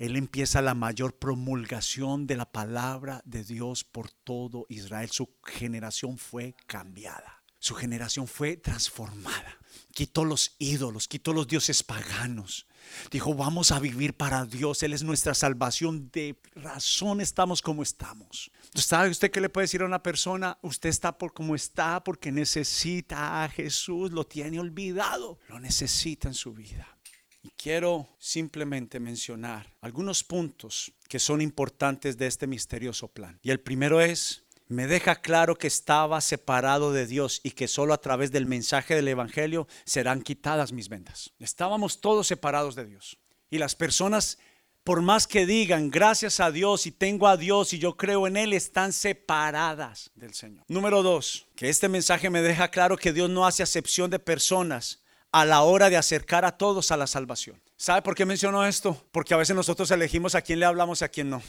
él 0.00 0.16
empieza 0.16 0.62
la 0.62 0.72
mayor 0.72 1.18
promulgación 1.18 2.26
de 2.26 2.34
la 2.38 2.50
palabra 2.50 3.20
de 3.26 3.44
Dios 3.44 3.84
por 3.84 4.10
todo 4.10 4.64
Israel. 4.70 5.10
Su 5.10 5.36
generación 5.44 6.16
fue 6.16 6.54
cambiada. 6.66 7.39
Su 7.60 7.74
generación 7.74 8.26
fue 8.26 8.56
transformada. 8.56 9.56
Quitó 9.92 10.24
los 10.24 10.56
ídolos, 10.58 11.06
quitó 11.06 11.32
los 11.32 11.46
dioses 11.46 11.82
paganos. 11.82 12.66
Dijo, 13.10 13.34
vamos 13.34 13.70
a 13.70 13.78
vivir 13.78 14.14
para 14.14 14.46
Dios. 14.46 14.82
Él 14.82 14.94
es 14.94 15.02
nuestra 15.02 15.34
salvación. 15.34 16.10
De 16.10 16.36
razón 16.54 17.20
estamos 17.20 17.60
como 17.60 17.82
estamos. 17.82 18.50
¿Sabe 18.74 19.10
usted 19.10 19.30
qué 19.30 19.40
le 19.40 19.50
puede 19.50 19.64
decir 19.64 19.82
a 19.82 19.86
una 19.86 20.02
persona? 20.02 20.58
Usted 20.62 20.88
está 20.88 21.16
por 21.16 21.34
como 21.34 21.54
está 21.54 22.02
porque 22.02 22.32
necesita 22.32 23.44
a 23.44 23.48
Jesús. 23.48 24.10
Lo 24.12 24.24
tiene 24.24 24.58
olvidado. 24.58 25.38
Lo 25.48 25.60
necesita 25.60 26.28
en 26.28 26.34
su 26.34 26.54
vida. 26.54 26.96
Y 27.42 27.50
quiero 27.50 28.08
simplemente 28.18 29.00
mencionar 29.00 29.74
algunos 29.80 30.24
puntos 30.24 30.92
que 31.08 31.18
son 31.18 31.40
importantes 31.40 32.16
de 32.16 32.26
este 32.26 32.46
misterioso 32.46 33.08
plan. 33.08 33.38
Y 33.42 33.50
el 33.50 33.60
primero 33.60 34.00
es 34.00 34.44
me 34.70 34.86
deja 34.86 35.16
claro 35.16 35.56
que 35.56 35.66
estaba 35.66 36.20
separado 36.20 36.92
de 36.92 37.04
Dios 37.04 37.40
y 37.42 37.50
que 37.50 37.66
solo 37.66 37.92
a 37.92 38.00
través 38.00 38.30
del 38.30 38.46
mensaje 38.46 38.94
del 38.94 39.08
Evangelio 39.08 39.66
serán 39.84 40.22
quitadas 40.22 40.70
mis 40.70 40.88
vendas. 40.88 41.32
Estábamos 41.40 42.00
todos 42.00 42.28
separados 42.28 42.76
de 42.76 42.86
Dios. 42.86 43.18
Y 43.50 43.58
las 43.58 43.74
personas, 43.74 44.38
por 44.84 45.02
más 45.02 45.26
que 45.26 45.44
digan 45.44 45.90
gracias 45.90 46.38
a 46.38 46.52
Dios 46.52 46.86
y 46.86 46.92
tengo 46.92 47.26
a 47.26 47.36
Dios 47.36 47.72
y 47.72 47.80
yo 47.80 47.96
creo 47.96 48.28
en 48.28 48.36
Él, 48.36 48.52
están 48.52 48.92
separadas 48.92 50.12
del 50.14 50.34
Señor. 50.34 50.64
Número 50.68 51.02
dos, 51.02 51.48
que 51.56 51.68
este 51.68 51.88
mensaje 51.88 52.30
me 52.30 52.40
deja 52.40 52.68
claro 52.68 52.96
que 52.96 53.12
Dios 53.12 53.28
no 53.28 53.46
hace 53.46 53.64
acepción 53.64 54.08
de 54.08 54.20
personas 54.20 55.02
a 55.32 55.44
la 55.44 55.62
hora 55.62 55.90
de 55.90 55.96
acercar 55.96 56.44
a 56.44 56.56
todos 56.56 56.92
a 56.92 56.96
la 56.96 57.08
salvación. 57.08 57.60
¿Sabe 57.76 58.02
por 58.02 58.14
qué 58.14 58.24
menciono 58.24 58.64
esto? 58.64 59.04
Porque 59.10 59.34
a 59.34 59.36
veces 59.36 59.56
nosotros 59.56 59.90
elegimos 59.90 60.36
a 60.36 60.42
quién 60.42 60.60
le 60.60 60.66
hablamos 60.66 61.00
y 61.00 61.04
a 61.04 61.08
quién 61.08 61.28
no. 61.28 61.42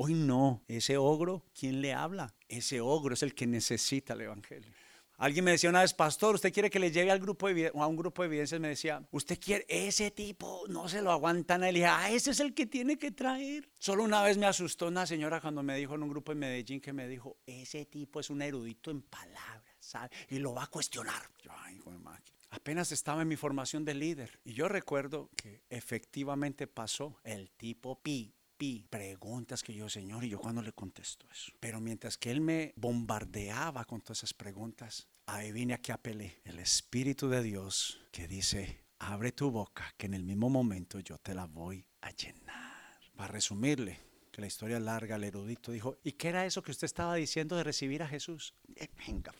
Hoy 0.00 0.14
no, 0.14 0.62
ese 0.68 0.96
ogro, 0.96 1.44
¿quién 1.58 1.80
le 1.80 1.92
habla? 1.92 2.32
Ese 2.46 2.80
ogro 2.80 3.14
es 3.14 3.24
el 3.24 3.34
que 3.34 3.48
necesita 3.48 4.12
el 4.12 4.20
Evangelio. 4.20 4.72
Alguien 5.16 5.44
me 5.44 5.50
decía 5.50 5.70
una 5.70 5.80
vez, 5.80 5.92
pastor, 5.92 6.36
¿usted 6.36 6.52
quiere 6.52 6.70
que 6.70 6.78
le 6.78 6.92
lleve 6.92 7.10
al 7.10 7.18
grupo 7.18 7.48
de, 7.48 7.72
a 7.74 7.86
un 7.88 7.96
grupo 7.96 8.22
de 8.22 8.28
evidencias? 8.28 8.60
Me 8.60 8.68
decía, 8.68 9.04
¿usted 9.10 9.40
quiere? 9.40 9.66
Ese 9.68 10.12
tipo 10.12 10.62
no 10.68 10.88
se 10.88 11.02
lo 11.02 11.10
aguantan. 11.10 11.62
Le 11.62 11.72
dije, 11.72 11.86
ah, 11.86 12.12
ese 12.12 12.30
es 12.30 12.38
el 12.38 12.54
que 12.54 12.66
tiene 12.66 12.96
que 12.96 13.10
traer. 13.10 13.68
Solo 13.76 14.04
una 14.04 14.22
vez 14.22 14.38
me 14.38 14.46
asustó 14.46 14.86
una 14.86 15.04
señora 15.04 15.40
cuando 15.40 15.64
me 15.64 15.76
dijo 15.76 15.96
en 15.96 16.04
un 16.04 16.10
grupo 16.10 16.30
de 16.30 16.36
Medellín 16.38 16.80
que 16.80 16.92
me 16.92 17.08
dijo, 17.08 17.36
ese 17.44 17.84
tipo 17.84 18.20
es 18.20 18.30
un 18.30 18.40
erudito 18.40 18.92
en 18.92 19.02
palabras, 19.02 19.74
¿sabe? 19.80 20.10
Y 20.28 20.38
lo 20.38 20.54
va 20.54 20.62
a 20.62 20.68
cuestionar. 20.68 21.22
Yo, 21.42 21.50
ay, 21.56 21.80
Apenas 22.50 22.92
estaba 22.92 23.22
en 23.22 23.26
mi 23.26 23.34
formación 23.34 23.84
de 23.84 23.94
líder. 23.94 24.38
Y 24.44 24.52
yo 24.52 24.68
recuerdo 24.68 25.28
que 25.36 25.64
efectivamente 25.68 26.68
pasó 26.68 27.18
el 27.24 27.50
tipo 27.50 28.00
pi 28.00 28.37
preguntas 28.90 29.62
que 29.62 29.72
yo, 29.72 29.88
Señor, 29.88 30.24
y 30.24 30.28
yo 30.28 30.38
cuando 30.38 30.62
le 30.62 30.72
contesto 30.72 31.26
eso. 31.30 31.52
Pero 31.60 31.80
mientras 31.80 32.16
que 32.18 32.30
Él 32.30 32.40
me 32.40 32.72
bombardeaba 32.76 33.84
con 33.84 34.00
todas 34.00 34.18
esas 34.18 34.34
preguntas, 34.34 35.08
ahí 35.26 35.52
vine 35.52 35.74
aquí 35.74 35.92
a 35.92 35.98
pelear. 35.98 36.34
El 36.44 36.58
Espíritu 36.58 37.28
de 37.28 37.42
Dios 37.42 38.00
que 38.10 38.26
dice, 38.26 38.84
abre 38.98 39.32
tu 39.32 39.50
boca, 39.50 39.94
que 39.96 40.06
en 40.06 40.14
el 40.14 40.24
mismo 40.24 40.50
momento 40.50 40.98
yo 41.00 41.18
te 41.18 41.34
la 41.34 41.46
voy 41.46 41.84
a 42.00 42.10
llenar. 42.10 42.98
Para 43.16 43.32
resumirle, 43.32 44.00
que 44.32 44.40
la 44.40 44.46
historia 44.46 44.80
larga, 44.80 45.16
el 45.16 45.24
erudito 45.24 45.72
dijo, 45.72 45.98
¿y 46.02 46.12
qué 46.12 46.28
era 46.28 46.44
eso 46.44 46.62
que 46.62 46.70
usted 46.70 46.86
estaba 46.86 47.14
diciendo 47.14 47.56
de 47.56 47.64
recibir 47.64 48.02
a 48.02 48.08
Jesús? 48.08 48.54
Eh, 48.76 48.88
venga. 49.06 49.32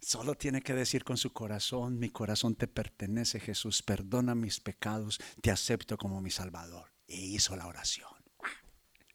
Solo 0.00 0.34
tiene 0.34 0.60
que 0.60 0.74
decir 0.74 1.02
con 1.02 1.16
su 1.16 1.32
corazón, 1.32 1.98
mi 1.98 2.10
corazón 2.10 2.56
te 2.56 2.68
pertenece 2.68 3.40
Jesús, 3.40 3.82
perdona 3.82 4.34
mis 4.34 4.60
pecados, 4.60 5.18
te 5.40 5.50
acepto 5.50 5.96
como 5.96 6.20
mi 6.20 6.30
Salvador 6.30 6.93
e 7.14 7.20
hizo 7.20 7.54
la 7.56 7.66
oración. 7.66 8.10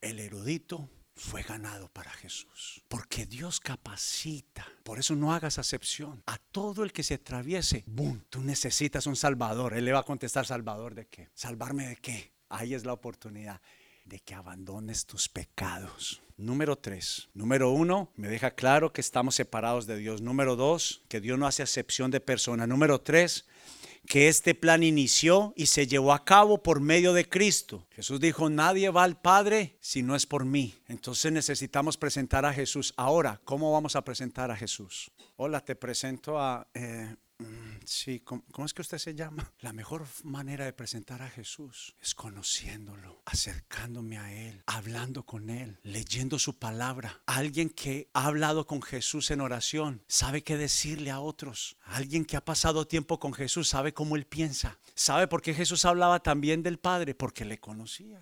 El 0.02 0.20
erudito 0.20 0.90
fue 1.16 1.44
ganado 1.44 1.90
para 1.90 2.12
Jesús. 2.12 2.82
Porque 2.88 3.26
Dios 3.26 3.60
capacita. 3.60 4.66
Por 4.84 5.00
eso 5.00 5.16
no 5.16 5.34
hagas 5.34 5.60
acepción. 5.60 6.24
A 6.26 6.38
todo 6.38 6.84
el 6.84 6.94
que 6.94 7.04
se 7.04 7.16
atraviese, 7.16 7.84
¡boom! 7.86 8.24
Tú 8.30 8.42
necesitas 8.42 9.06
un 9.06 9.18
Salvador. 9.18 9.74
Él 9.74 9.84
le 9.84 9.92
va 9.92 10.00
a 10.00 10.04
contestar, 10.04 10.46
¿Salvador 10.46 10.96
de 10.96 11.08
qué? 11.08 11.30
¿Salvarme 11.34 11.88
de 11.88 11.98
qué? 11.98 12.32
Ahí 12.48 12.74
es 12.74 12.86
la 12.86 12.94
oportunidad 12.94 13.62
de 14.06 14.20
que 14.20 14.34
abandones 14.34 15.06
tus 15.06 15.28
pecados. 15.28 16.22
Número 16.38 16.78
tres. 16.78 17.28
Número 17.34 17.70
uno, 17.70 18.14
me 18.16 18.30
deja 18.30 18.52
claro 18.52 18.94
que 18.94 19.02
estamos 19.02 19.36
separados 19.36 19.88
de 19.88 19.98
Dios. 19.98 20.22
Número 20.22 20.56
dos, 20.56 21.04
que 21.10 21.20
Dios 21.20 21.38
no 21.38 21.46
hace 21.46 21.64
acepción 21.64 22.12
de 22.12 22.22
persona. 22.22 22.66
Número 22.66 23.02
tres, 23.02 23.46
que 24.08 24.28
este 24.28 24.56
plan 24.56 24.84
inició 24.84 25.54
y 25.56 25.68
se 25.68 25.88
llevó 25.88 26.14
a 26.14 26.26
cabo 26.26 26.64
por 26.64 26.80
medio 26.80 27.14
de 27.14 27.28
Cristo. 27.28 27.88
Jesús 27.92 28.20
dijo, 28.20 28.50
nadie 28.50 28.90
va 28.90 29.04
al 29.04 29.20
Padre 29.20 29.78
si 29.82 30.02
no 30.02 30.16
es 30.16 30.26
por 30.26 30.46
mí. 30.46 30.76
Entonces 30.88 31.32
necesitamos 31.32 31.98
presentar 31.98 32.46
a 32.46 32.54
Jesús. 32.54 32.94
Ahora, 32.98 33.40
¿cómo 33.44 33.72
vamos 33.72 33.96
a 33.96 34.04
presentar 34.04 34.52
a 34.52 34.56
Jesús? 34.56 35.12
Hola, 35.36 35.64
te 35.64 35.76
presento 35.76 36.40
a... 36.40 36.68
Eh, 36.74 37.16
sí, 37.86 38.19
¿cómo, 38.21 38.43
es 38.65 38.73
que 38.73 38.82
usted 38.82 38.97
se 38.97 39.15
llama? 39.15 39.52
La 39.62 39.73
mejor 39.73 40.06
manera 40.23 40.65
de 40.65 40.73
presentar 40.73 41.21
a 41.21 41.30
Jesús 41.30 41.95
es 42.02 42.15
conociéndolo, 42.15 43.21
acercándome 43.25 44.17
a 44.17 44.34
Él, 44.34 44.63
hablando 44.65 45.25
con 45.25 45.49
Él, 45.49 45.80
leyendo 45.84 46.39
su 46.39 46.58
palabra. 46.58 47.21
Alguien 47.25 47.69
que 47.69 48.10
ha 48.13 48.25
hablado 48.25 48.65
con 48.65 48.82
Jesús 48.82 49.32
en 49.32 49.41
oración 49.41 50.04
sabe 50.08 50.43
qué 50.43 50.58
decirle 50.58 51.12
a 51.12 51.19
otros. 51.19 51.78
Alguien 51.84 52.25
que 52.25 52.38
ha 52.38 52.45
pasado 52.45 52.88
tiempo 52.88 53.19
con 53.19 53.34
Jesús 53.34 53.69
sabe 53.69 53.93
cómo 53.93 54.15
Él 54.15 54.25
piensa. 54.25 54.80
¿Sabe 54.95 55.28
por 55.28 55.41
qué 55.41 55.54
Jesús 55.54 55.86
hablaba 55.86 56.19
también 56.19 56.63
del 56.63 56.80
Padre? 56.80 57.15
Porque 57.15 57.45
le 57.45 57.60
conocía. 57.60 58.21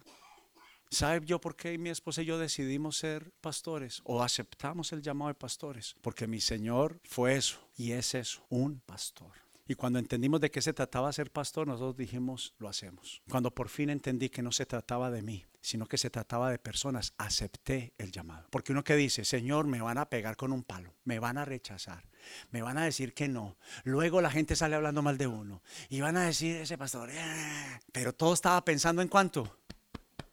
¿Sabe 0.90 1.26
yo 1.26 1.42
por 1.42 1.56
qué 1.56 1.78
mi 1.78 1.90
esposa 1.90 2.22
y 2.22 2.26
yo 2.26 2.38
decidimos 2.38 2.98
ser 2.98 3.32
pastores 3.42 4.02
o 4.06 4.24
aceptamos 4.24 4.94
el 4.94 5.02
llamado 5.02 5.30
de 5.30 5.36
pastores? 5.36 5.96
Porque 6.02 6.28
mi 6.28 6.40
Señor 6.40 7.00
fue 7.04 7.36
eso 7.36 7.60
y 7.76 7.92
es 7.92 8.16
eso, 8.16 8.46
un 8.50 8.80
pastor. 8.80 9.32
Y 9.70 9.76
cuando 9.76 10.00
entendimos 10.00 10.40
de 10.40 10.50
qué 10.50 10.62
se 10.62 10.74
trataba 10.74 11.12
ser 11.12 11.30
pastor, 11.30 11.68
nosotros 11.68 11.98
dijimos, 11.98 12.54
lo 12.58 12.70
hacemos. 12.70 13.22
Cuando 13.30 13.54
por 13.54 13.68
fin 13.68 13.90
entendí 13.90 14.30
que 14.30 14.42
no 14.42 14.54
se 14.54 14.66
trataba 14.66 15.12
de 15.12 15.22
mí, 15.22 15.46
sino 15.60 15.88
que 15.88 15.98
se 15.98 16.10
trataba 16.10 16.50
de 16.50 16.58
personas, 16.58 17.14
acepté 17.18 17.94
el 17.98 18.14
llamado. 18.14 18.48
Porque 18.50 18.72
uno 18.72 18.86
que 18.86 18.96
dice, 18.96 19.26
Señor, 19.26 19.68
me 19.68 19.82
van 19.82 19.98
a 19.98 20.10
pegar 20.10 20.38
con 20.38 20.54
un 20.54 20.64
palo, 20.64 20.94
me 21.04 21.20
van 21.20 21.38
a 21.38 21.44
rechazar, 21.44 22.06
me 22.52 22.62
van 22.62 22.78
a 22.78 22.86
decir 22.86 23.14
que 23.14 23.28
no. 23.28 23.58
Luego 23.84 24.22
la 24.22 24.32
gente 24.32 24.56
sale 24.56 24.78
hablando 24.78 25.02
mal 25.02 25.18
de 25.18 25.28
uno 25.28 25.62
y 25.90 26.00
van 26.00 26.16
a 26.16 26.26
decir, 26.26 26.56
ese 26.56 26.78
pastor, 26.78 27.10
eh". 27.12 27.80
pero 27.92 28.14
todo 28.14 28.34
estaba 28.34 28.64
pensando 28.64 29.02
en 29.02 29.10
cuánto, 29.10 29.58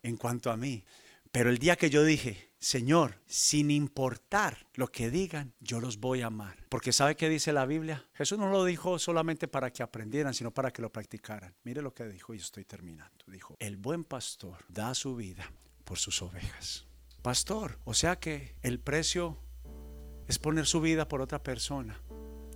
en 0.05 0.17
cuanto 0.17 0.53
a 0.53 0.57
mí. 0.57 0.85
Pero 1.33 1.51
el 1.51 1.59
día 1.59 1.75
que 1.75 1.91
yo 1.91 2.05
dije, 2.05 2.53
Señor, 2.61 3.21
sin 3.27 3.71
importar 3.71 4.69
lo 4.75 4.87
que 4.87 5.11
digan, 5.11 5.53
yo 5.59 5.81
los 5.81 5.99
voy 5.99 6.23
a 6.23 6.27
amar. 6.27 6.65
Porque 6.69 6.93
¿sabe 6.93 7.17
qué 7.17 7.29
dice 7.29 7.53
la 7.53 7.67
Biblia? 7.67 8.07
Jesús 8.15 8.39
no 8.39 8.49
lo 8.49 8.65
dijo 8.65 8.99
solamente 9.01 9.49
para 9.49 9.73
que 9.73 9.83
aprendieran, 9.83 10.33
sino 10.33 10.53
para 10.53 10.71
que 10.71 10.81
lo 10.81 10.93
practicaran. 10.93 11.55
Mire 11.65 11.83
lo 11.83 11.93
que 11.93 12.07
dijo 12.07 12.33
y 12.33 12.39
estoy 12.39 12.65
terminando. 12.65 13.25
Dijo, 13.27 13.57
el 13.59 13.77
buen 13.77 14.05
pastor 14.05 14.65
da 14.69 14.95
su 14.95 15.17
vida 15.17 15.53
por 15.85 15.99
sus 15.99 16.23
ovejas. 16.23 16.87
Pastor, 17.21 17.81
o 17.85 17.95
sea 17.95 18.17
que 18.21 18.55
el 18.63 18.79
precio 18.79 19.39
es 20.29 20.39
poner 20.39 20.67
su 20.67 20.81
vida 20.81 21.09
por 21.09 21.21
otra 21.21 21.43
persona. 21.43 22.01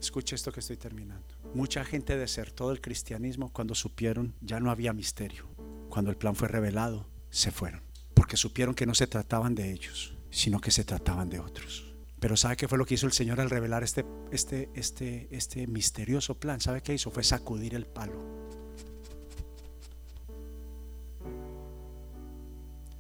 Escucha 0.00 0.37
esto 0.37 0.52
que 0.52 0.61
estoy 0.61 0.76
terminando. 0.76 1.34
Mucha 1.52 1.84
gente 1.84 2.16
desertó 2.16 2.68
del 2.68 2.80
cristianismo 2.80 3.52
cuando 3.52 3.74
supieron 3.74 4.37
ya 4.40 4.61
no 4.61 4.70
había 4.70 4.92
misterio. 4.92 5.48
Cuando 5.88 6.11
el 6.11 6.16
plan 6.16 6.37
fue 6.37 6.48
revelado, 6.48 7.08
se 7.30 7.50
fueron. 7.50 7.82
Porque 8.14 8.36
supieron 8.36 8.74
que 8.74 8.86
no 8.86 8.94
se 8.94 9.06
trataban 9.06 9.54
de 9.54 9.72
ellos, 9.72 10.14
sino 10.30 10.60
que 10.60 10.70
se 10.70 10.84
trataban 10.84 11.28
de 11.28 11.40
otros. 11.40 11.94
Pero 12.20 12.36
¿sabe 12.36 12.56
qué 12.56 12.66
fue 12.66 12.78
lo 12.78 12.84
que 12.84 12.94
hizo 12.94 13.06
el 13.06 13.12
Señor 13.12 13.40
al 13.40 13.48
revelar 13.48 13.84
este, 13.84 14.04
este, 14.32 14.70
este, 14.74 15.28
este 15.30 15.66
misterioso 15.66 16.34
plan? 16.34 16.60
¿Sabe 16.60 16.82
qué 16.82 16.94
hizo? 16.94 17.10
Fue 17.10 17.22
sacudir 17.22 17.74
el 17.74 17.86
palo. 17.86 18.20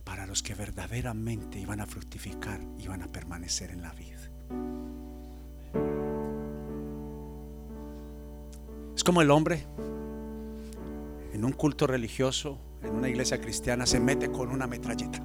Para 0.04 0.26
los 0.26 0.42
que 0.42 0.54
verdaderamente 0.54 1.58
iban 1.58 1.80
a 1.80 1.86
fructificar, 1.86 2.60
iban 2.78 3.02
a 3.02 3.08
permanecer 3.08 3.70
en 3.70 3.82
la 3.82 3.92
vida. 3.92 4.18
Es 8.94 9.04
como 9.04 9.20
el 9.20 9.30
hombre 9.30 9.64
en 11.32 11.44
un 11.44 11.52
culto 11.52 11.86
religioso, 11.86 12.58
en 12.82 12.94
una 12.94 13.08
iglesia 13.08 13.40
cristiana, 13.40 13.86
se 13.86 14.00
mete 14.00 14.30
con 14.30 14.50
una 14.50 14.66
metralleta. 14.66 15.22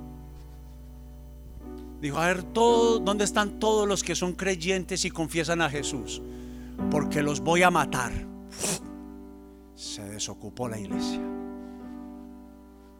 Dijo, 2.01 2.17
a 2.17 2.27
ver, 2.27 2.51
¿dónde 2.53 3.23
están 3.23 3.59
todos 3.59 3.87
los 3.87 4.03
que 4.03 4.13
son 4.13 4.33
creyentes 4.33 5.05
y 5.05 5.09
confiesan 5.09 5.61
a 5.61 5.69
Jesús? 5.69 6.21
Porque 6.91 7.23
los 7.23 7.39
voy 7.39 7.63
a 7.63 7.71
matar. 7.71 8.11
Se 9.75 10.03
desocupó 10.03 10.67
la 10.67 10.79
iglesia. 10.79 11.21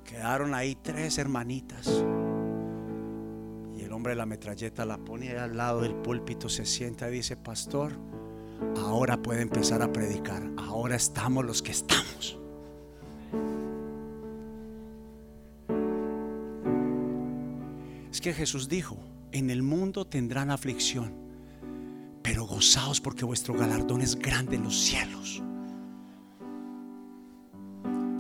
Quedaron 0.06 0.54
ahí 0.54 0.78
tres 0.82 1.18
hermanitas. 1.18 1.88
Y 3.76 3.82
el 3.82 3.92
hombre 3.92 4.12
de 4.12 4.18
la 4.18 4.26
metralleta 4.26 4.86
la 4.86 4.98
pone 4.98 5.38
al 5.38 5.58
lado 5.58 5.82
del 5.82 5.96
púlpito, 5.96 6.48
se 6.48 6.66
sienta 6.66 7.10
y 7.10 7.14
dice, 7.14 7.36
pastor, 7.36 7.92
ahora 8.78 9.22
puede 9.22 9.42
empezar 9.42 9.82
a 9.82 9.92
predicar. 9.92 10.44
Ahora 10.58 10.96
estamos 10.96 11.44
los 11.44 11.62
que 11.62 11.72
estamos. 11.72 12.40
Que 18.24 18.34
Jesús 18.34 18.70
dijo, 18.70 18.98
en 19.34 19.50
el 19.50 19.64
mundo 19.64 20.08
tendrán 20.08 20.50
aflicción, 20.50 21.14
pero 22.24 22.46
gozaos 22.46 23.02
porque 23.02 23.26
vuestro 23.26 23.54
galardón 23.54 24.00
es 24.00 24.16
grande 24.16 24.56
en 24.56 24.64
los 24.64 24.80
cielos. 24.80 25.44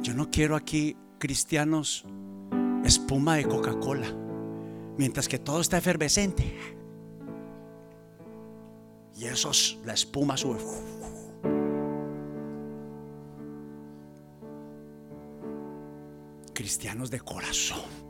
Yo 0.01 0.13
no 0.13 0.29
quiero 0.29 0.57
aquí 0.57 0.97
cristianos 1.19 2.05
espuma 2.83 3.37
de 3.37 3.45
Coca-Cola, 3.45 4.13
mientras 4.97 5.29
que 5.29 5.39
todo 5.39 5.61
está 5.61 5.77
efervescente. 5.77 6.53
Y 9.15 9.23
eso, 9.23 9.51
la 9.85 9.93
espuma 9.93 10.35
sube. 10.35 10.59
Cristianos 16.53 17.09
de 17.09 17.21
corazón 17.21 18.02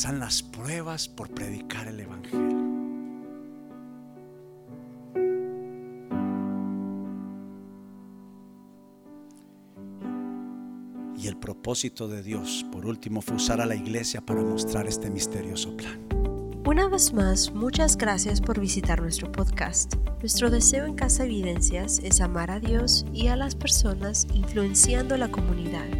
pasan 0.00 0.18
las 0.18 0.42
pruebas 0.42 1.08
por 1.08 1.28
predicar 1.28 1.86
el 1.86 2.00
Evangelio. 2.00 2.56
Y 11.18 11.28
el 11.28 11.36
propósito 11.36 12.08
de 12.08 12.22
Dios, 12.22 12.64
por 12.72 12.86
último, 12.86 13.20
fue 13.20 13.36
usar 13.36 13.60
a 13.60 13.66
la 13.66 13.74
iglesia 13.74 14.22
para 14.22 14.40
mostrar 14.40 14.86
este 14.86 15.10
misterioso 15.10 15.76
plan. 15.76 16.00
Una 16.64 16.88
vez 16.88 17.12
más, 17.12 17.52
muchas 17.52 17.98
gracias 17.98 18.40
por 18.40 18.58
visitar 18.58 19.02
nuestro 19.02 19.30
podcast. 19.30 19.96
Nuestro 20.20 20.48
deseo 20.48 20.86
en 20.86 20.94
Casa 20.94 21.26
Evidencias 21.26 21.98
es 21.98 22.22
amar 22.22 22.50
a 22.50 22.58
Dios 22.58 23.04
y 23.12 23.26
a 23.26 23.36
las 23.36 23.54
personas 23.54 24.26
influenciando 24.32 25.18
la 25.18 25.30
comunidad. 25.30 25.99